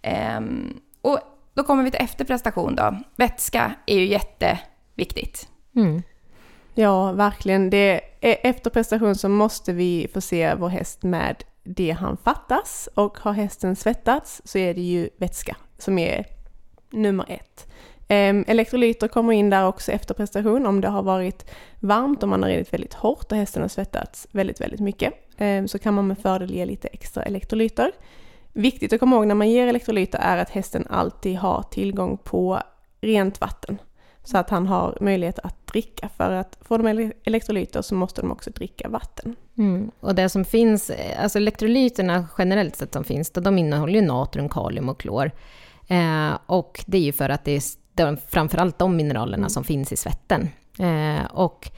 Ehm, 0.03 0.81
och 1.03 1.19
då 1.55 1.63
kommer 1.65 1.85
vi 1.85 1.91
till 1.91 2.01
efterprestation 2.05 2.77
då. 2.77 2.97
Vätska 3.17 3.73
är 3.87 3.97
ju 3.99 4.07
jätteviktigt. 4.07 5.49
mm. 5.77 6.03
Ja, 6.75 7.13
verkligen. 7.13 7.71
Det 7.71 8.01
är, 8.21 8.37
efter 8.43 8.71
prestation 8.71 9.15
så 9.15 9.29
måste 9.29 9.73
vi 9.73 10.09
förse 10.13 10.55
vår 10.55 10.69
häst 10.69 11.03
med 11.03 11.45
det 11.65 11.91
han 11.91 12.17
fattas 12.17 12.89
och 12.95 13.19
har 13.19 13.33
hästen 13.33 13.77
svettats 13.77 14.43
så 14.45 14.59
är 14.59 14.75
det 14.75 14.81
ju 14.81 15.09
vätska 15.17 15.57
som 15.79 15.99
är 15.99 16.27
nummer 16.91 17.25
ett. 17.29 17.67
Ehm, 18.09 18.45
elektrolyter 18.47 19.09
kommer 19.09 19.33
in 19.33 19.51
där 19.51 19.67
också 19.67 19.93
efter 19.93 20.15
prestation 20.15 20.67
om 20.67 20.81
det 20.81 20.89
har 20.89 21.03
varit 21.03 21.51
varmt, 21.81 22.23
om 22.23 22.31
man 22.31 22.43
har 22.43 22.51
ridit 22.51 22.73
väldigt 22.73 22.95
hårt 22.95 23.33
och 23.33 23.39
hästen 23.39 23.63
har 23.63 23.69
svettats 23.69 24.27
väldigt, 24.33 24.61
väldigt 24.61 24.81
mycket. 24.81 25.15
Ehm, 25.39 25.69
så 25.69 25.79
kan 25.79 25.95
man 25.95 26.07
med 26.07 26.19
fördel 26.19 26.55
ge 26.55 26.67
lite 26.67 26.89
extra 26.89 27.23
elektrolyter. 27.23 27.93
Viktigt 28.53 28.93
att 28.93 29.01
komma 29.01 29.17
ihåg 29.17 29.27
när 29.27 29.35
man 29.35 29.51
ger 29.51 29.67
elektrolyter 29.67 30.19
är 30.19 30.39
att 30.39 30.51
hästen 30.51 30.87
alltid 30.91 31.37
har 31.37 31.63
tillgång 31.63 32.19
på 32.25 32.61
rent 33.01 33.41
vatten. 33.41 33.79
Så 34.25 34.39
att 34.39 34.51
han 34.51 34.67
har 34.67 34.99
möjlighet 35.01 35.39
att 35.39 35.62
dricka. 35.73 36.09
För 36.17 36.31
att 36.31 36.59
få 36.61 36.77
de 36.77 36.87
ele- 36.89 37.13
elektrolyter 37.25 37.83
så 37.83 37.95
måste 37.95 38.21
de 38.21 38.33
också 38.33 38.51
dricka 38.51 38.89
vatten. 38.89 39.37
Mm. 39.59 39.91
Och 40.01 40.15
det 40.15 40.29
som 40.29 40.45
finns, 40.45 40.91
eh, 40.91 41.23
alltså 41.23 41.39
elektrolyterna 41.39 42.29
generellt 42.39 42.77
sett 42.77 42.93
som 42.93 43.05
finns, 43.05 43.31
de 43.31 43.59
innehåller 43.59 43.95
ju 44.01 44.07
natrium, 44.07 44.49
kalium 44.49 44.89
och 44.89 45.01
klor. 45.01 45.31
Eh, 45.89 46.39
och 46.47 46.85
det 46.87 46.97
är 46.97 47.03
ju 47.03 47.13
för 47.13 47.29
att 47.29 47.45
det 47.45 47.53
är 47.53 47.63
de, 47.95 48.17
framförallt 48.29 48.79
de 48.79 48.97
mineralerna 48.97 49.49
som 49.49 49.65
finns 49.65 49.93
i 49.93 49.97
svetten. 49.97 50.49
Eh, 50.79 51.25
och 51.31 51.71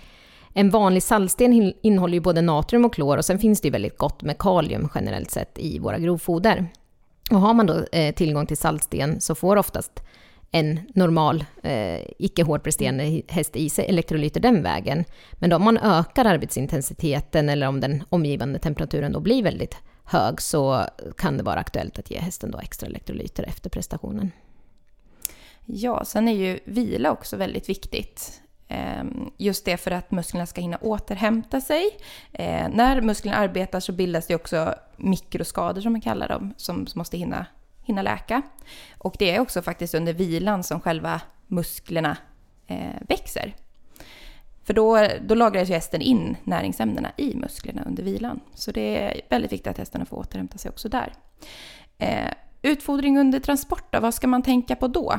en 0.54 0.70
vanlig 0.70 1.02
saltsten 1.02 1.72
innehåller 1.82 2.14
ju 2.14 2.20
både 2.20 2.42
natrium 2.42 2.84
och 2.84 2.94
klor 2.94 3.16
och 3.16 3.24
sen 3.24 3.38
finns 3.38 3.60
det 3.60 3.68
ju 3.68 3.72
väldigt 3.72 3.98
gott 3.98 4.22
med 4.22 4.38
kalium 4.38 4.88
generellt 4.94 5.30
sett 5.30 5.58
i 5.58 5.78
våra 5.78 5.98
grovfoder. 5.98 6.66
Och 7.30 7.40
har 7.40 7.54
man 7.54 7.66
då 7.66 7.84
eh, 7.92 8.14
tillgång 8.14 8.46
till 8.46 8.56
saltsten 8.56 9.20
så 9.20 9.34
får 9.34 9.56
oftast 9.56 10.02
en 10.54 10.80
normal, 10.94 11.44
eh, 11.62 12.00
icke 12.18 12.42
hårdpresterande 12.42 13.04
hi- 13.04 13.24
häst 13.28 13.56
i 13.56 13.70
sig 13.70 13.86
elektrolyter 13.86 14.40
den 14.40 14.62
vägen. 14.62 15.04
Men 15.32 15.50
då 15.50 15.56
om 15.56 15.62
man 15.64 15.78
ökar 15.78 16.24
arbetsintensiteten 16.24 17.48
eller 17.48 17.66
om 17.68 17.80
den 17.80 18.02
omgivande 18.08 18.58
temperaturen 18.58 19.12
då 19.12 19.20
blir 19.20 19.42
väldigt 19.42 19.76
hög 20.04 20.40
så 20.40 20.84
kan 21.16 21.36
det 21.36 21.42
vara 21.42 21.60
aktuellt 21.60 21.98
att 21.98 22.10
ge 22.10 22.18
hästen 22.18 22.50
då 22.50 22.58
extra 22.58 22.86
elektrolyter 22.86 23.42
efter 23.44 23.70
prestationen. 23.70 24.30
Ja, 25.64 26.04
sen 26.04 26.28
är 26.28 26.32
ju 26.32 26.58
vila 26.64 27.12
också 27.12 27.36
väldigt 27.36 27.68
viktigt. 27.68 28.40
Ehm, 28.68 29.30
Just 29.36 29.64
det 29.64 29.76
för 29.76 29.90
att 29.90 30.10
musklerna 30.10 30.46
ska 30.46 30.60
hinna 30.60 30.78
återhämta 30.80 31.60
sig. 31.60 31.84
Eh, 32.32 32.68
När 32.72 33.00
musklerna 33.00 33.36
arbetar 33.36 33.80
så 33.80 33.92
bildas 33.92 34.26
det 34.26 34.34
också 34.34 34.74
mikroskador 34.96 35.80
som 35.80 35.92
man 35.92 36.00
kallar 36.00 36.28
dem, 36.28 36.54
som 36.56 36.86
måste 36.94 37.16
hinna, 37.16 37.46
hinna 37.84 38.02
läka. 38.02 38.42
Och 38.98 39.16
det 39.18 39.30
är 39.30 39.40
också 39.40 39.62
faktiskt 39.62 39.94
under 39.94 40.12
vilan 40.12 40.62
som 40.62 40.80
själva 40.80 41.20
musklerna 41.46 42.16
eh, 42.66 43.00
växer. 43.08 43.54
För 44.64 44.74
då, 44.74 45.08
då 45.20 45.34
lagrar 45.34 45.64
ju 45.64 45.74
hästen 45.74 46.00
in 46.00 46.36
näringsämnena 46.44 47.12
i 47.16 47.34
musklerna 47.34 47.84
under 47.86 48.02
vilan. 48.02 48.40
Så 48.54 48.72
det 48.72 49.02
är 49.02 49.20
väldigt 49.30 49.52
viktigt 49.52 49.66
att 49.66 49.78
hästarna 49.78 50.04
får 50.04 50.16
återhämta 50.16 50.58
sig 50.58 50.68
också 50.68 50.88
där. 50.88 51.12
Eh, 51.98 52.30
Utfodring 52.66 53.18
under 53.18 53.40
transport 53.40 53.84
då, 53.92 54.00
vad 54.00 54.14
ska 54.14 54.26
man 54.26 54.42
tänka 54.42 54.76
på 54.76 54.88
då? 54.88 55.18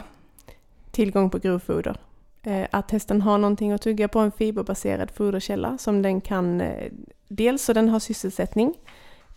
Tillgång 0.91 1.29
på 1.29 1.37
grovfoder. 1.37 1.97
Eh, 2.43 2.67
att 2.71 2.91
hästen 2.91 3.21
har 3.21 3.37
någonting 3.37 3.71
att 3.71 3.81
tugga 3.81 4.07
på, 4.07 4.19
en 4.19 4.31
fiberbaserad 4.31 5.11
foderkälla 5.11 5.77
som 5.77 6.01
den 6.01 6.21
kan, 6.21 6.61
eh, 6.61 6.91
dels 7.27 7.63
så 7.63 7.73
den 7.73 7.89
har 7.89 7.99
sysselsättning, 7.99 8.73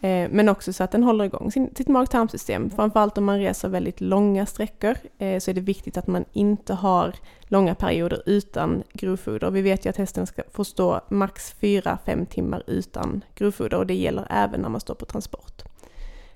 eh, 0.00 0.28
men 0.30 0.48
också 0.48 0.72
så 0.72 0.84
att 0.84 0.90
den 0.90 1.02
håller 1.02 1.24
igång 1.24 1.50
sin, 1.52 1.74
sitt 1.74 1.88
mag-tarmsystem. 1.88 2.70
Framförallt 2.70 3.18
om 3.18 3.24
man 3.24 3.38
reser 3.38 3.68
väldigt 3.68 4.00
långa 4.00 4.46
sträckor 4.46 4.94
eh, 5.18 5.38
så 5.38 5.50
är 5.50 5.54
det 5.54 5.60
viktigt 5.60 5.96
att 5.96 6.06
man 6.06 6.24
inte 6.32 6.74
har 6.74 7.14
långa 7.42 7.74
perioder 7.74 8.22
utan 8.26 8.82
grovfoder. 8.92 9.50
Vi 9.50 9.62
vet 9.62 9.86
ju 9.86 9.90
att 9.90 9.96
hästen 9.96 10.26
ska 10.26 10.42
få 10.52 10.64
stå 10.64 11.00
max 11.08 11.54
4-5 11.60 12.26
timmar 12.26 12.62
utan 12.66 13.24
grovfoder 13.34 13.78
och 13.78 13.86
det 13.86 13.94
gäller 13.94 14.26
även 14.30 14.60
när 14.60 14.68
man 14.68 14.80
står 14.80 14.94
på 14.94 15.04
transport. 15.04 15.62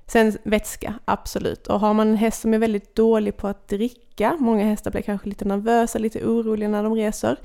Sen 0.07 0.39
vätska, 0.43 0.95
absolut. 1.05 1.67
Och 1.67 1.81
har 1.81 1.95
man 1.95 2.09
en 2.09 2.17
häst 2.17 2.41
som 2.41 2.55
är 2.55 2.59
väldigt 2.59 2.95
dålig 2.95 3.37
på 3.37 3.49
att 3.49 3.69
dricka, 3.69 4.37
många 4.39 4.65
hästar 4.65 4.91
blir 4.91 5.03
kanske 5.03 5.29
lite 5.29 5.45
nervösa, 5.45 5.99
lite 5.99 6.25
oroliga 6.25 6.69
när 6.69 6.83
de 6.83 6.95
reser 6.95 7.39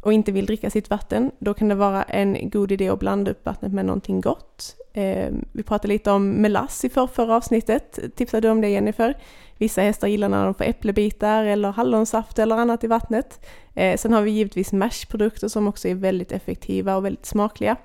och 0.00 0.12
inte 0.12 0.32
vill 0.32 0.46
dricka 0.46 0.70
sitt 0.70 0.90
vatten, 0.90 1.30
då 1.38 1.54
kan 1.54 1.68
det 1.68 1.74
vara 1.74 2.02
en 2.02 2.50
god 2.50 2.72
idé 2.72 2.88
att 2.88 2.98
blanda 2.98 3.30
upp 3.30 3.46
vattnet 3.46 3.72
med 3.72 3.84
någonting 3.84 4.20
gott. 4.20 4.76
Eh, 4.92 5.32
vi 5.52 5.62
pratade 5.62 5.88
lite 5.88 6.10
om 6.10 6.30
melass 6.30 6.84
i 6.84 6.88
för, 6.88 7.06
förra 7.06 7.36
avsnittet, 7.36 7.98
tipsade 8.16 8.48
du 8.48 8.52
om 8.52 8.60
det 8.60 8.68
Jennifer? 8.68 9.16
Vissa 9.58 9.82
hästar 9.82 10.08
gillar 10.08 10.28
när 10.28 10.44
de 10.44 10.54
får 10.54 10.64
äpplebitar 10.64 11.44
eller 11.44 11.70
hallonsaft 11.70 12.38
eller 12.38 12.56
annat 12.56 12.84
i 12.84 12.86
vattnet. 12.86 13.46
Eh, 13.74 13.96
sen 13.96 14.12
har 14.12 14.22
vi 14.22 14.30
givetvis 14.30 14.72
mashprodukter 14.72 15.48
som 15.48 15.68
också 15.68 15.88
är 15.88 15.94
väldigt 15.94 16.32
effektiva 16.32 16.96
och 16.96 17.04
väldigt 17.04 17.26
smakliga. 17.26 17.76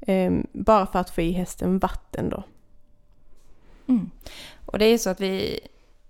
Eh, 0.00 0.32
bara 0.52 0.86
för 0.86 0.98
att 0.98 1.10
få 1.10 1.20
i 1.20 1.32
hästen 1.32 1.78
vatten 1.78 2.30
då. 2.30 2.42
Mm. 3.88 4.10
Och 4.66 4.78
det 4.78 4.84
är 4.84 4.90
ju 4.90 4.98
så 4.98 5.10
att 5.10 5.20
vi, 5.20 5.60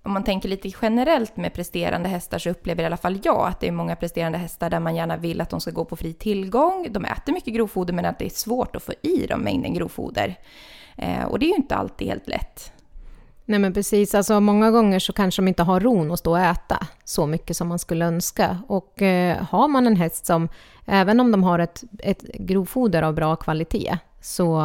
om 0.06 0.12
man 0.12 0.24
tänker 0.24 0.48
lite 0.48 0.72
generellt 0.82 1.36
med 1.36 1.54
presterande 1.54 2.08
hästar 2.08 2.38
så 2.38 2.50
upplever 2.50 2.82
i 2.82 2.86
alla 2.86 2.96
fall 2.96 3.18
jag 3.24 3.48
att 3.48 3.60
det 3.60 3.68
är 3.68 3.72
många 3.72 3.96
presterande 3.96 4.38
hästar 4.38 4.70
där 4.70 4.80
man 4.80 4.96
gärna 4.96 5.16
vill 5.16 5.40
att 5.40 5.50
de 5.50 5.60
ska 5.60 5.70
gå 5.70 5.84
på 5.84 5.96
fri 5.96 6.12
tillgång. 6.12 6.86
De 6.90 7.04
äter 7.04 7.32
mycket 7.32 7.54
grovfoder 7.54 7.94
men 7.94 8.04
att 8.04 8.18
det 8.18 8.24
är 8.24 8.30
svårt 8.30 8.76
att 8.76 8.82
få 8.82 8.92
i 9.02 9.26
dem 9.26 9.40
mängden 9.40 9.74
grovfoder. 9.74 10.38
Eh, 10.96 11.24
och 11.24 11.38
det 11.38 11.46
är 11.46 11.48
ju 11.48 11.54
inte 11.54 11.76
alltid 11.76 12.08
helt 12.08 12.28
lätt. 12.28 12.72
Nej 13.44 13.58
men 13.58 13.72
precis, 13.72 14.14
alltså 14.14 14.40
många 14.40 14.70
gånger 14.70 14.98
så 14.98 15.12
kanske 15.12 15.42
de 15.42 15.48
inte 15.48 15.62
har 15.62 15.80
ron 15.80 16.10
att 16.10 16.18
stå 16.18 16.30
och 16.30 16.38
äta 16.38 16.86
så 17.04 17.26
mycket 17.26 17.56
som 17.56 17.68
man 17.68 17.78
skulle 17.78 18.04
önska. 18.04 18.58
Och 18.68 19.02
eh, 19.02 19.42
har 19.50 19.68
man 19.68 19.86
en 19.86 19.96
häst 19.96 20.26
som, 20.26 20.48
även 20.84 21.20
om 21.20 21.30
de 21.30 21.42
har 21.42 21.58
ett, 21.58 21.84
ett 21.98 22.22
grovfoder 22.22 23.02
av 23.02 23.14
bra 23.14 23.36
kvalitet, 23.36 23.98
så 24.20 24.62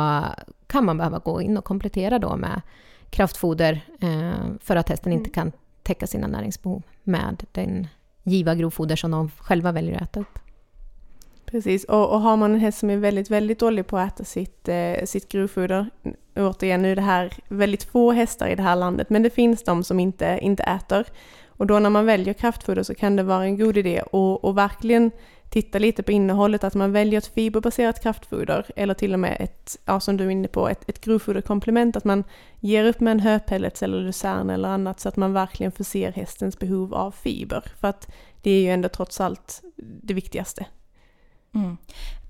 kan 0.67 0.85
man 0.85 0.97
behöva 0.97 1.19
gå 1.19 1.41
in 1.41 1.57
och 1.57 1.65
komplettera 1.65 2.19
då 2.19 2.35
med 2.35 2.61
kraftfoder 3.11 3.81
eh, 4.01 4.53
för 4.59 4.75
att 4.75 4.89
hästen 4.89 5.13
inte 5.13 5.29
kan 5.29 5.51
täcka 5.83 6.07
sina 6.07 6.27
näringsbehov 6.27 6.83
med 7.03 7.43
den 7.51 7.87
giva 8.23 8.55
grovfoder 8.55 8.95
som 8.95 9.11
de 9.11 9.29
själva 9.37 9.71
väljer 9.71 9.95
att 9.95 10.01
äta 10.01 10.19
upp. 10.19 10.39
Precis, 11.45 11.83
och, 11.83 12.11
och 12.13 12.21
har 12.21 12.37
man 12.37 12.53
en 12.53 12.59
häst 12.59 12.79
som 12.79 12.89
är 12.89 12.97
väldigt, 12.97 13.29
väldigt 13.29 13.59
dålig 13.59 13.87
på 13.87 13.97
att 13.97 14.13
äta 14.13 14.23
sitt, 14.23 14.67
eh, 14.67 15.05
sitt 15.05 15.29
grovfoder, 15.29 15.89
återigen 16.35 16.81
nu 16.81 16.91
är 16.91 16.95
det 16.95 17.01
här 17.01 17.33
väldigt 17.47 17.83
få 17.83 18.11
hästar 18.11 18.47
i 18.47 18.55
det 18.55 18.63
här 18.63 18.75
landet, 18.75 19.09
men 19.09 19.23
det 19.23 19.29
finns 19.29 19.63
de 19.63 19.83
som 19.83 19.99
inte, 19.99 20.39
inte 20.41 20.63
äter. 20.63 21.05
Och 21.47 21.67
då 21.67 21.79
när 21.79 21.89
man 21.89 22.05
väljer 22.05 22.33
kraftfoder 22.33 22.83
så 22.83 22.95
kan 22.95 23.15
det 23.15 23.23
vara 23.23 23.43
en 23.43 23.57
god 23.57 23.77
idé 23.77 24.01
att 24.01 24.43
och 24.43 24.57
verkligen 24.57 25.11
titta 25.51 25.79
lite 25.79 26.03
på 26.03 26.11
innehållet, 26.11 26.63
att 26.63 26.75
man 26.75 26.91
väljer 26.91 27.17
ett 27.17 27.27
fiberbaserat 27.27 28.03
kraftfoder 28.03 28.65
eller 28.75 28.93
till 28.93 29.13
och 29.13 29.19
med 29.19 29.37
ett, 29.39 29.77
ja, 29.85 29.99
som 29.99 30.17
du 30.17 30.25
är 30.25 30.29
inne 30.29 30.47
på, 30.47 30.69
ett, 30.69 30.89
ett 30.89 31.01
grovfoderkomplement, 31.01 31.95
att 31.95 32.03
man 32.03 32.23
ger 32.59 32.85
upp 32.85 32.99
med 32.99 33.11
en 33.11 33.19
höpellets 33.19 33.83
eller 33.83 33.99
lucern 33.99 34.49
eller 34.49 34.69
annat 34.69 34.99
så 34.99 35.09
att 35.09 35.15
man 35.15 35.33
verkligen 35.33 35.71
förser 35.71 36.11
hästens 36.11 36.59
behov 36.59 36.93
av 36.93 37.11
fiber. 37.11 37.63
För 37.79 37.87
att 37.87 38.11
det 38.41 38.51
är 38.51 38.61
ju 38.61 38.69
ändå 38.69 38.89
trots 38.89 39.21
allt 39.21 39.61
det 39.77 40.13
viktigaste. 40.13 40.65
Mm. 41.55 41.77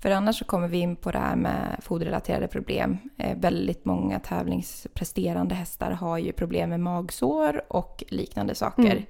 För 0.02 0.10
annars 0.10 0.38
så 0.38 0.44
kommer 0.44 0.68
vi 0.68 0.78
in 0.78 0.96
på 0.96 1.10
det 1.10 1.18
här 1.18 1.36
med 1.36 1.80
foderrelaterade 1.82 2.48
problem. 2.48 2.98
Eh, 3.18 3.38
väldigt 3.38 3.84
många 3.84 4.20
tävlingspresterande 4.20 5.54
hästar 5.54 5.90
har 5.90 6.18
ju 6.18 6.32
problem 6.32 6.70
med 6.70 6.80
magsår 6.80 7.62
och 7.68 8.04
liknande 8.08 8.54
saker. 8.54 8.92
Mm. 8.92 9.04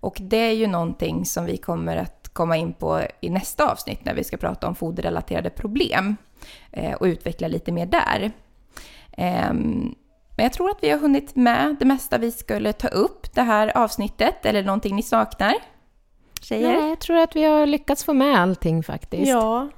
Och 0.00 0.18
det 0.20 0.36
är 0.36 0.52
ju 0.52 0.66
någonting 0.66 1.24
som 1.24 1.44
vi 1.44 1.56
kommer 1.56 1.96
att 1.96 2.30
komma 2.32 2.56
in 2.56 2.72
på 2.72 3.02
i 3.20 3.30
nästa 3.30 3.72
avsnitt 3.72 4.04
när 4.04 4.14
vi 4.14 4.24
ska 4.24 4.36
prata 4.36 4.68
om 4.68 4.74
foderrelaterade 4.74 5.50
problem 5.50 6.16
eh, 6.72 6.92
och 6.92 7.04
utveckla 7.04 7.48
lite 7.48 7.72
mer 7.72 7.86
där. 7.86 8.32
Ehm, 9.12 9.94
men 10.36 10.44
jag 10.44 10.52
tror 10.52 10.70
att 10.70 10.78
vi 10.80 10.90
har 10.90 10.98
hunnit 10.98 11.36
med 11.36 11.76
det 11.78 11.84
mesta 11.84 12.18
vi 12.18 12.32
skulle 12.32 12.72
ta 12.72 12.88
upp 12.88 13.34
det 13.34 13.42
här 13.42 13.76
avsnittet, 13.76 14.46
eller 14.46 14.62
någonting 14.62 14.96
ni 14.96 15.02
saknar? 15.02 15.54
Tjejer? 16.40 16.72
Nej, 16.72 16.88
jag 16.88 16.98
tror 16.98 17.16
att 17.16 17.36
vi 17.36 17.44
har 17.44 17.66
lyckats 17.66 18.04
få 18.04 18.12
med 18.12 18.40
allting 18.40 18.82
faktiskt. 18.82 19.28
Ja, 19.28 19.68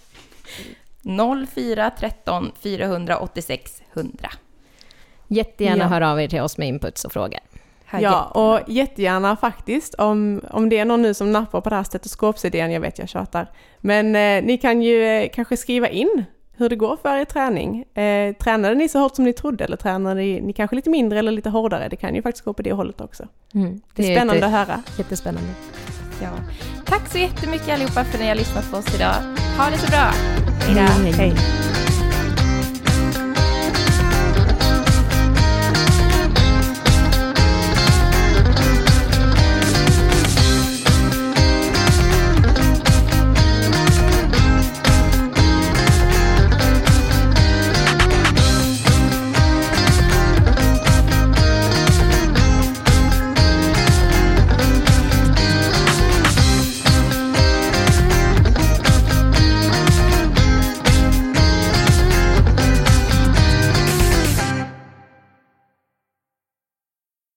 04 1.54 1.90
13 1.98 2.52
486 2.62 3.82
100. 3.94 4.30
Jättegärna 5.28 5.84
Ja. 5.84 5.88
höra 5.88 6.10
av 6.10 6.20
er 6.20 6.28
till 6.28 6.40
oss 6.40 6.58
med 6.58 6.68
inputs 6.68 7.04
och 7.04 7.12
frågor. 7.12 7.38
Ja, 7.98 8.24
och 8.24 8.60
jättegärna 8.68 9.36
faktiskt 9.36 9.94
om, 9.94 10.40
om 10.50 10.68
det 10.68 10.78
är 10.78 10.84
någon 10.84 11.02
nu 11.02 11.14
som 11.14 11.32
nappar 11.32 11.60
på 11.60 11.70
det 11.70 11.76
här 11.76 11.82
stetoskopsidén, 11.82 12.72
jag 12.72 12.80
vet 12.80 12.98
jag 12.98 13.08
tjatar. 13.08 13.50
Men 13.80 14.06
eh, 14.16 14.44
ni 14.44 14.58
kan 14.58 14.82
ju 14.82 15.04
eh, 15.04 15.28
kanske 15.34 15.56
skriva 15.56 15.88
in 15.88 16.24
hur 16.56 16.68
det 16.68 16.76
går 16.76 16.96
för 17.02 17.16
er 17.16 17.24
träning. 17.24 17.84
Eh, 17.94 18.34
tränade 18.34 18.74
ni 18.74 18.88
så 18.88 18.98
hårt 18.98 19.16
som 19.16 19.24
ni 19.24 19.32
trodde 19.32 19.64
eller 19.64 19.76
tränade 19.76 20.14
ni, 20.20 20.40
ni 20.40 20.52
kanske 20.52 20.76
lite 20.76 20.90
mindre 20.90 21.18
eller 21.18 21.32
lite 21.32 21.50
hårdare? 21.50 21.88
Det 21.88 21.96
kan 21.96 22.14
ju 22.14 22.22
faktiskt 22.22 22.44
gå 22.44 22.52
på 22.52 22.62
det 22.62 22.72
hållet 22.72 23.00
också. 23.00 23.26
Mm, 23.54 23.80
Det 23.94 24.10
är 24.10 24.16
spännande 24.16 24.46
att 24.46 24.52
höra. 24.52 24.82
Jättespännande. 24.98 25.48
Ja. 26.22 26.30
Tack 26.84 27.08
så 27.12 27.18
jättemycket 27.18 27.68
allihopa 27.68 28.04
för 28.04 28.14
att 28.14 28.20
ni 28.20 28.28
har 28.28 28.34
lyssnat 28.34 28.70
på 28.70 28.76
oss 28.76 28.94
idag. 28.94 29.14
Ha 29.58 29.70
det 29.70 29.78
så 29.78 29.86
bra! 29.90 30.10
Hej 30.60 30.74
då! 30.74 30.80
Hej, 30.80 31.12
hej. 31.12 31.28
Hej! 31.28 31.69